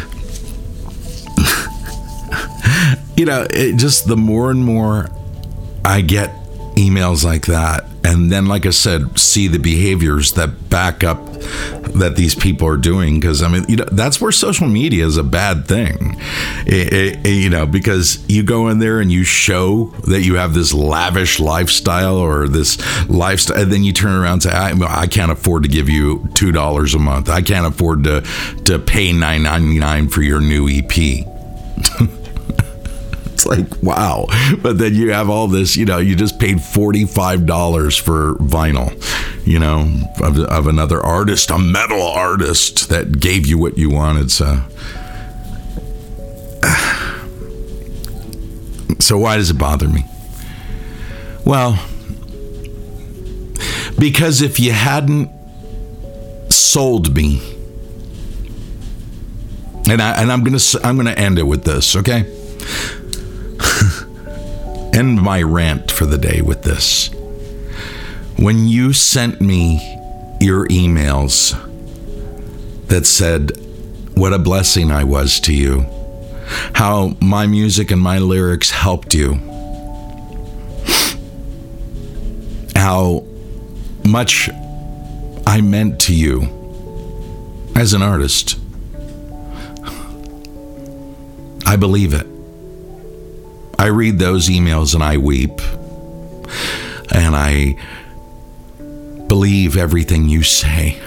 you 3.17 3.25
know, 3.25 3.45
it 3.49 3.75
just 3.75 4.07
the 4.07 4.15
more 4.15 4.51
and 4.51 4.63
more 4.63 5.09
I 5.83 6.01
get 6.01 6.33
emails 6.75 7.23
like 7.23 7.45
that 7.47 7.85
and 8.15 8.31
then 8.31 8.45
like 8.45 8.65
i 8.65 8.69
said 8.69 9.17
see 9.17 9.47
the 9.47 9.59
behaviors 9.59 10.33
that 10.33 10.69
back 10.69 11.03
up 11.03 11.19
that 11.95 12.15
these 12.15 12.35
people 12.35 12.67
are 12.67 12.77
doing. 12.77 13.19
Because 13.19 13.41
i 13.41 13.47
mean 13.47 13.65
you 13.67 13.77
know 13.77 13.85
that's 13.91 14.19
where 14.19 14.31
social 14.31 14.67
media 14.67 15.05
is 15.05 15.17
a 15.17 15.23
bad 15.23 15.65
thing. 15.67 16.15
It, 16.65 17.25
it, 17.25 17.29
you 17.29 17.49
know 17.49 17.65
because 17.65 18.23
you 18.29 18.43
go 18.43 18.67
in 18.69 18.79
there 18.79 18.99
and 18.99 19.11
you 19.11 19.23
show 19.23 19.85
that 20.07 20.21
you 20.21 20.35
have 20.35 20.53
this 20.53 20.73
lavish 20.73 21.39
lifestyle 21.39 22.17
or 22.17 22.47
this 22.47 22.77
lifestyle 23.09 23.61
and 23.61 23.71
then 23.71 23.83
you 23.83 23.93
turn 23.93 24.13
around 24.13 24.33
and 24.33 24.43
say 24.43 24.51
i, 24.51 25.01
I 25.01 25.07
can't 25.07 25.31
afford 25.31 25.63
to 25.63 25.69
give 25.69 25.89
you 25.89 26.27
two 26.33 26.51
dollars 26.51 26.93
a 26.93 26.99
month. 26.99 27.29
I 27.29 27.41
can't 27.41 27.65
afford 27.65 28.03
to 28.05 28.21
to 28.65 28.79
pay 28.79 29.11
9.99 29.11 30.11
for 30.11 30.21
your 30.21 30.41
new 30.41 30.67
ep 30.67 30.91
like 33.45 33.83
wow. 33.83 34.27
But 34.61 34.77
then 34.77 34.95
you 34.95 35.11
have 35.11 35.29
all 35.29 35.47
this 35.47 35.75
you 35.75 35.85
know 35.85 35.97
you 35.97 36.15
just 36.15 36.39
paid 36.39 36.57
$45 36.57 37.99
for 37.99 38.35
vinyl 38.35 38.93
you 39.45 39.59
know 39.59 39.89
of, 40.21 40.39
of 40.39 40.67
another 40.67 41.01
artist 41.01 41.51
a 41.51 41.59
metal 41.59 42.01
artist 42.01 42.89
that 42.89 43.19
gave 43.19 43.45
you 43.45 43.57
what 43.57 43.77
you 43.77 43.89
wanted. 43.89 44.31
So 44.31 44.61
so 48.99 49.17
why 49.17 49.37
does 49.37 49.49
it 49.49 49.57
bother 49.57 49.87
me? 49.87 50.03
Well 51.45 51.79
because 53.99 54.41
if 54.41 54.59
you 54.59 54.73
hadn't 54.73 55.29
sold 56.51 57.15
me 57.15 57.55
and 59.89 60.01
I 60.01 60.21
and 60.21 60.31
I'm 60.31 60.43
gonna 60.43 60.59
I'm 60.83 60.97
gonna 60.97 61.11
end 61.11 61.39
it 61.39 61.43
with 61.43 61.63
this, 61.63 61.95
okay? 61.95 62.25
End 64.95 65.21
my 65.21 65.41
rant 65.41 65.91
for 65.91 66.05
the 66.05 66.17
day 66.17 66.41
with 66.41 66.63
this. 66.63 67.09
When 68.37 68.67
you 68.67 68.93
sent 68.93 69.41
me 69.41 69.77
your 70.39 70.67
emails 70.67 71.53
that 72.87 73.05
said 73.05 73.51
what 74.15 74.31
a 74.33 74.39
blessing 74.39 74.91
I 74.91 75.03
was 75.03 75.39
to 75.41 75.53
you, 75.53 75.85
how 76.73 77.17
my 77.19 77.45
music 77.45 77.91
and 77.91 78.01
my 78.01 78.19
lyrics 78.19 78.69
helped 78.69 79.13
you, 79.13 79.33
how 82.75 83.25
much 84.07 84.49
I 85.45 85.59
meant 85.61 85.99
to 86.01 86.15
you 86.15 86.47
as 87.75 87.93
an 87.93 88.01
artist. 88.01 88.57
I 91.65 91.75
believe 91.75 92.13
it. 92.13 92.34
I 93.77 93.87
read 93.87 94.19
those 94.19 94.49
emails 94.49 94.93
and 94.93 95.03
I 95.03 95.17
weep. 95.17 95.59
And 97.11 97.35
I 97.35 97.77
believe 99.27 99.77
everything 99.77 100.29
you 100.29 100.43
say. 100.43 100.97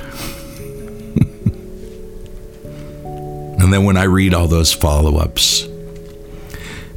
and 3.04 3.72
then 3.72 3.84
when 3.84 3.96
I 3.96 4.04
read 4.04 4.34
all 4.34 4.48
those 4.48 4.72
follow 4.72 5.16
ups 5.16 5.62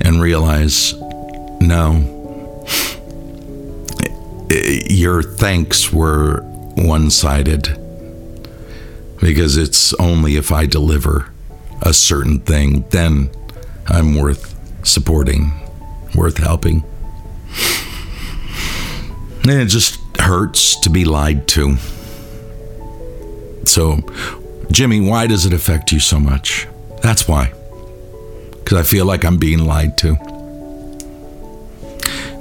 and 0.01 0.21
realize, 0.21 0.93
no, 1.62 2.65
your 4.89 5.23
thanks 5.23 5.93
were 5.93 6.41
one 6.75 7.10
sided 7.10 7.77
because 9.19 9.57
it's 9.57 9.93
only 9.95 10.36
if 10.36 10.51
I 10.51 10.65
deliver 10.65 11.31
a 11.81 11.93
certain 11.93 12.39
thing, 12.39 12.86
then 12.89 13.29
I'm 13.88 14.15
worth 14.15 14.55
supporting 14.84 15.61
worth 16.15 16.38
helping. 16.38 16.84
And 19.43 19.62
it 19.62 19.65
just 19.67 20.00
hurts 20.19 20.80
to 20.82 20.89
be 20.89 21.04
lied 21.06 21.47
to. 21.50 21.78
So, 23.65 24.00
Jimmy, 24.71 25.02
why 25.02 25.28
does 25.28 25.45
it 25.45 25.54
affect 25.54 25.91
you 25.91 26.00
so 26.00 26.19
much? 26.19 26.67
That's 27.02 27.28
why. 27.28 27.54
Because 28.52 28.78
I 28.78 28.84
feel 28.84 29.06
like 29.06 29.24
I'm 29.24 29.38
being 29.38 29.65
lied 29.65 29.97
to. 30.00 30.15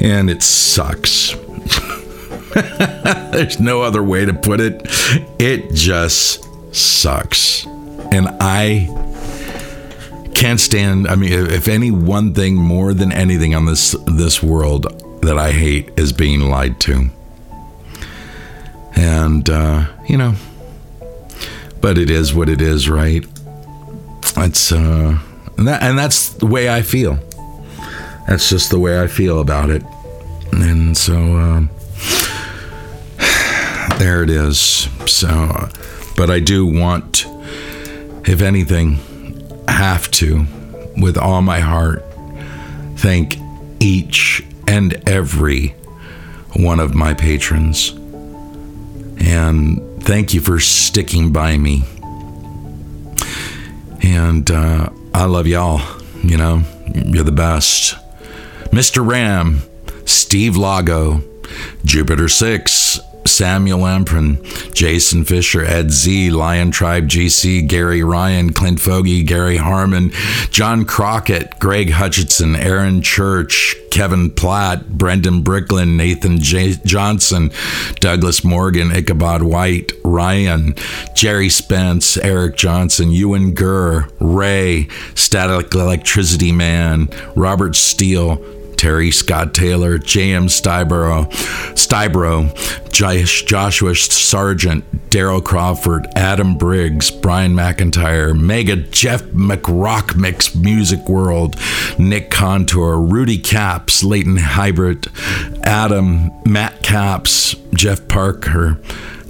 And 0.00 0.30
it 0.30 0.42
sucks. 0.42 1.34
There's 3.32 3.60
no 3.60 3.82
other 3.82 4.02
way 4.02 4.24
to 4.24 4.34
put 4.34 4.60
it. 4.60 4.82
It 5.38 5.72
just 5.72 6.44
sucks. 6.74 7.64
And 8.12 8.28
I 8.40 8.88
can't 10.40 10.58
stand. 10.58 11.06
I 11.06 11.16
mean, 11.16 11.34
if 11.34 11.68
any 11.68 11.90
one 11.90 12.32
thing 12.32 12.56
more 12.56 12.94
than 12.94 13.12
anything 13.12 13.54
on 13.54 13.66
this 13.66 13.94
this 14.06 14.42
world 14.42 14.86
that 15.20 15.36
I 15.36 15.52
hate 15.52 15.90
is 15.98 16.14
being 16.14 16.48
lied 16.48 16.80
to, 16.80 17.10
and 18.96 19.50
uh, 19.50 19.86
you 20.08 20.16
know, 20.16 20.34
but 21.82 21.98
it 21.98 22.08
is 22.08 22.32
what 22.32 22.48
it 22.48 22.62
is, 22.62 22.88
right? 22.88 23.22
It's 24.38 24.72
uh, 24.72 25.18
and, 25.58 25.68
that, 25.68 25.82
and 25.82 25.98
that's 25.98 26.30
the 26.30 26.46
way 26.46 26.70
I 26.70 26.80
feel. 26.80 27.18
That's 28.26 28.48
just 28.48 28.70
the 28.70 28.78
way 28.78 28.98
I 28.98 29.08
feel 29.08 29.40
about 29.40 29.68
it, 29.68 29.82
and 30.52 30.96
so 30.96 31.36
uh, 31.36 31.60
there 33.98 34.22
it 34.22 34.30
is. 34.30 34.88
So, 35.04 35.68
but 36.16 36.30
I 36.30 36.40
do 36.40 36.64
want, 36.64 37.26
if 38.24 38.40
anything 38.40 39.00
have 39.70 40.10
to, 40.12 40.46
with 40.96 41.16
all 41.16 41.42
my 41.42 41.60
heart, 41.60 42.04
thank 42.96 43.38
each 43.80 44.44
and 44.68 44.94
every 45.08 45.68
one 46.56 46.80
of 46.80 46.94
my 46.94 47.14
patrons. 47.14 47.90
And 49.18 50.02
thank 50.02 50.34
you 50.34 50.40
for 50.40 50.60
sticking 50.60 51.32
by 51.32 51.56
me. 51.56 51.82
And 54.02 54.50
uh, 54.50 54.90
I 55.14 55.24
love 55.24 55.46
y'all. 55.46 55.80
You 56.22 56.36
know, 56.36 56.62
you're 56.94 57.24
the 57.24 57.32
best. 57.32 57.94
Mr. 58.70 59.06
Ram, 59.06 59.62
Steve 60.04 60.56
Lago, 60.56 61.22
Jupiter 61.84 62.28
6, 62.28 63.00
Samuel 63.26 63.80
Lamprin, 63.80 64.42
Jason 64.74 65.24
Fisher, 65.24 65.64
Ed 65.64 65.90
Z, 65.90 66.30
Lion 66.30 66.70
Tribe 66.70 67.08
GC, 67.08 67.66
Gary 67.66 68.02
Ryan, 68.02 68.52
Clint 68.52 68.80
Fogey, 68.80 69.22
Gary 69.22 69.56
Harmon, 69.56 70.10
John 70.50 70.84
Crockett, 70.84 71.58
Greg 71.58 71.90
Hutchinson, 71.90 72.56
Aaron 72.56 73.02
Church, 73.02 73.76
Kevin 73.90 74.30
Platt, 74.30 74.88
Brendan 74.88 75.42
Bricklin, 75.42 75.96
Nathan 75.96 76.38
J- 76.40 76.76
Johnson, 76.84 77.50
Douglas 77.96 78.44
Morgan, 78.44 78.90
Ichabod 78.92 79.42
White, 79.42 79.92
Ryan, 80.04 80.74
Jerry 81.14 81.48
Spence, 81.48 82.16
Eric 82.18 82.56
Johnson, 82.56 83.10
Ewan 83.10 83.52
Gurr, 83.52 84.08
Ray, 84.20 84.88
Static 85.14 85.74
Electricity 85.74 86.52
Man, 86.52 87.08
Robert 87.34 87.74
Steele, 87.76 88.42
Terry 88.80 89.10
Scott 89.10 89.52
Taylor, 89.52 89.98
J.M. 89.98 90.46
Stybro, 90.46 91.30
Josh, 92.90 93.42
Joshua 93.42 93.94
Sargent, 93.94 95.10
Daryl 95.10 95.44
Crawford, 95.44 96.06
Adam 96.16 96.56
Briggs, 96.56 97.10
Brian 97.10 97.52
McIntyre, 97.52 98.34
Mega 98.34 98.76
Jeff 98.76 99.22
McRock 99.24 100.16
Mix 100.16 100.54
Music 100.54 101.06
World, 101.10 101.56
Nick 101.98 102.30
Contour, 102.30 102.98
Rudy 103.00 103.36
Caps, 103.36 104.02
Leighton 104.02 104.38
Hybrid, 104.38 105.08
Adam, 105.64 106.30
Matt 106.46 106.82
Caps, 106.82 107.54
Jeff 107.74 108.08
Parker, 108.08 108.80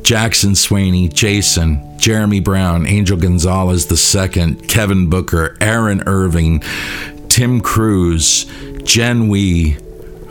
Jackson 0.03 0.53
Swaney, 0.53 1.13
Jason, 1.13 1.99
Jeremy 1.99 2.39
Brown, 2.39 2.87
Angel 2.87 3.17
Gonzalez 3.17 4.15
II, 4.15 4.55
Kevin 4.69 5.11
Booker, 5.11 5.57
Aaron 5.61 6.05
Irving, 6.07 6.63
Tim 7.29 7.61
Cruz, 7.61 8.47
Jen 8.85 9.29
Wee, 9.29 9.77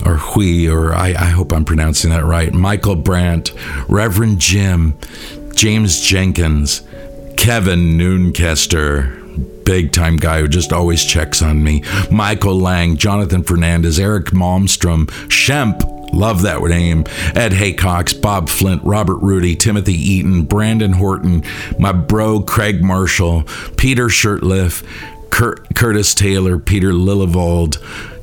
or 0.06 0.16
Hui, 0.16 0.68
or 0.68 0.94
I, 0.94 1.10
I, 1.10 1.26
hope 1.26 1.52
I'm 1.52 1.66
pronouncing 1.66 2.10
that 2.12 2.26
right, 2.26 2.54
Michael 2.54 2.96
Brandt, 2.96 3.54
Reverend 3.88 4.40
Jim, 4.40 4.98
James 5.54 6.02
Jenkins, 6.02 6.82
Kevin 7.38 7.98
Noonkester, 7.98 9.20
big 9.66 9.92
time 9.92 10.18
guy 10.18 10.42
who 10.42 10.48
just 10.48 10.74
always 10.74 11.06
checks 11.06 11.42
on 11.42 11.64
me. 11.64 11.84
Michael 12.12 12.58
Lang, 12.58 12.98
Jonathan 12.98 13.44
Fernandez, 13.44 14.00
Eric 14.00 14.28
Malmstrom, 14.28 15.06
Shemp, 15.28 15.84
love 16.14 16.42
that 16.42 16.62
name. 16.62 17.02
Ed 17.36 17.52
Haycox, 17.52 18.20
Bob 18.20 18.50
Flint, 18.50 18.82
Robert 18.84 19.18
Rudy, 19.18 19.56
Timothy 19.56 19.94
Eaton, 19.94 20.44
Brandon 20.44 20.94
Horton, 20.94 21.44
my 21.78 21.92
bro 21.92 22.42
Craig 22.42 22.82
Marshall, 22.82 23.44
Peter 23.78 24.08
Shirtliff, 24.08 24.84
Kurt, 25.30 25.76
Curtis 25.76 26.16
Taylor, 26.16 26.58
Peter 26.58 26.92
Lillivald, 26.92 27.78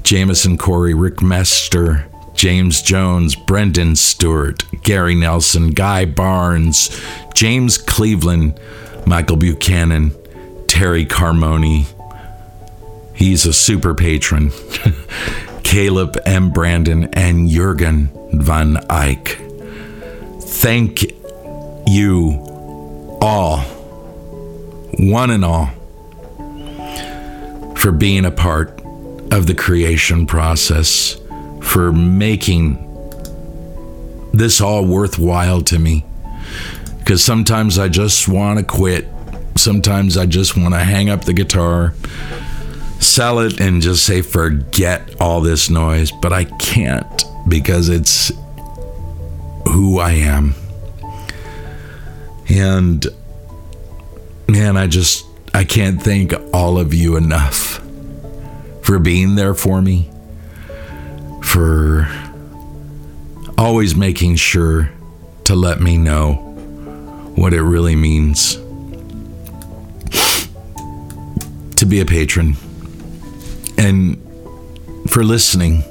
Jameson 0.06 0.56
Corey, 0.56 0.94
Rick 0.94 1.20
Mester, 1.20 2.06
James 2.32 2.80
Jones, 2.80 3.34
Brendan 3.34 3.96
Stewart, 3.96 4.62
Gary 4.84 5.16
Nelson, 5.16 5.72
Guy 5.72 6.04
Barnes, 6.04 6.96
James 7.34 7.76
Cleveland, 7.76 8.60
Michael 9.04 9.34
Buchanan, 9.34 10.12
Terry 10.68 11.04
Carmoni. 11.04 11.86
He's 13.16 13.46
a 13.46 13.52
super 13.52 13.96
patron. 13.96 14.52
Caleb 15.64 16.16
M. 16.24 16.52
Brandon 16.52 17.12
and 17.12 17.48
Jurgen 17.48 18.08
Van 18.32 18.76
Eyck. 18.88 19.40
Thank 20.40 21.02
you 21.88 23.18
all, 23.20 23.58
one 25.00 25.30
and 25.32 25.44
all, 25.44 25.66
for 27.74 27.90
being 27.90 28.24
a 28.24 28.30
part 28.30 28.85
of 29.32 29.46
the 29.46 29.54
creation 29.54 30.26
process, 30.26 31.20
for 31.62 31.92
making 31.92 32.82
this 34.32 34.60
all 34.60 34.84
worthwhile 34.84 35.60
to 35.62 35.78
me. 35.78 36.04
Because 36.98 37.22
sometimes 37.24 37.78
I 37.78 37.88
just 37.88 38.28
want 38.28 38.58
to 38.58 38.64
quit. 38.64 39.06
Sometimes 39.56 40.16
I 40.16 40.26
just 40.26 40.56
want 40.56 40.74
to 40.74 40.80
hang 40.80 41.08
up 41.08 41.24
the 41.24 41.32
guitar, 41.32 41.94
sell 43.00 43.38
it, 43.40 43.60
and 43.60 43.80
just 43.80 44.04
say, 44.04 44.22
forget 44.22 45.14
all 45.20 45.40
this 45.40 45.70
noise. 45.70 46.12
But 46.12 46.32
I 46.32 46.44
can't 46.44 47.24
because 47.48 47.88
it's 47.88 48.32
who 49.68 49.98
I 49.98 50.12
am. 50.12 50.54
And 52.48 53.06
man, 54.48 54.76
I 54.76 54.86
just, 54.86 55.26
I 55.54 55.64
can't 55.64 56.00
thank 56.00 56.32
all 56.52 56.78
of 56.78 56.94
you 56.94 57.16
enough 57.16 57.85
for 58.86 59.00
being 59.00 59.34
there 59.34 59.52
for 59.52 59.82
me, 59.82 60.08
for 61.42 62.06
always 63.58 63.96
making 63.96 64.36
sure 64.36 64.88
to 65.42 65.56
let 65.56 65.80
me 65.80 65.98
know 65.98 66.34
what 67.34 67.52
it 67.52 67.62
really 67.62 67.96
means 67.96 68.54
to 71.74 71.84
be 71.84 71.98
a 71.98 72.04
patron 72.06 72.54
and 73.76 74.16
for 75.10 75.24
listening 75.24 75.82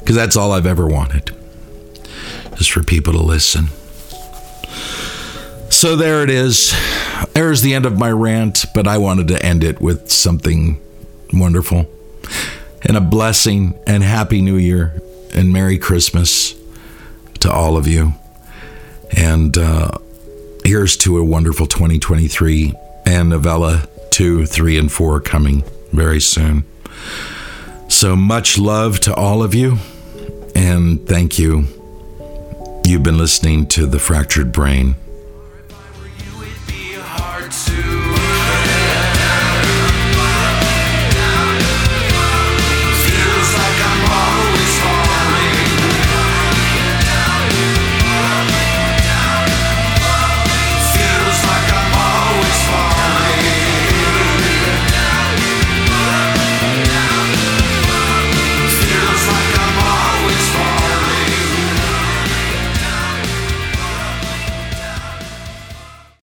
because 0.00 0.16
that's 0.16 0.36
all 0.36 0.50
I've 0.50 0.66
ever 0.66 0.88
wanted 0.88 1.30
is 2.58 2.66
for 2.66 2.82
people 2.82 3.12
to 3.12 3.22
listen. 3.22 3.68
So 5.70 5.94
there 5.94 6.24
it 6.24 6.30
is. 6.30 6.74
There's 7.34 7.62
the 7.62 7.72
end 7.72 7.86
of 7.86 7.96
my 7.96 8.10
rant, 8.10 8.64
but 8.74 8.88
I 8.88 8.98
wanted 8.98 9.28
to 9.28 9.40
end 9.46 9.62
it 9.62 9.80
with 9.80 10.10
something 10.10 10.80
wonderful. 11.34 11.90
And 12.82 12.96
a 12.96 13.00
blessing 13.00 13.78
and 13.86 14.02
Happy 14.02 14.40
New 14.40 14.56
Year 14.56 15.00
and 15.34 15.52
Merry 15.52 15.78
Christmas 15.78 16.54
to 17.40 17.50
all 17.50 17.76
of 17.76 17.86
you. 17.86 18.14
And 19.16 19.56
uh, 19.56 19.92
here's 20.64 20.96
to 20.98 21.18
a 21.18 21.24
wonderful 21.24 21.66
2023 21.66 22.72
and 23.06 23.28
novella 23.28 23.88
2, 24.10 24.46
3, 24.46 24.78
and 24.78 24.92
4 24.92 25.20
coming 25.20 25.64
very 25.92 26.20
soon. 26.20 26.64
So 27.88 28.16
much 28.16 28.58
love 28.58 29.00
to 29.00 29.14
all 29.14 29.42
of 29.42 29.54
you, 29.54 29.78
and 30.54 31.06
thank 31.06 31.38
you. 31.38 31.66
You've 32.86 33.02
been 33.02 33.18
listening 33.18 33.66
to 33.68 33.86
The 33.86 33.98
Fractured 33.98 34.52
Brain. 34.52 34.96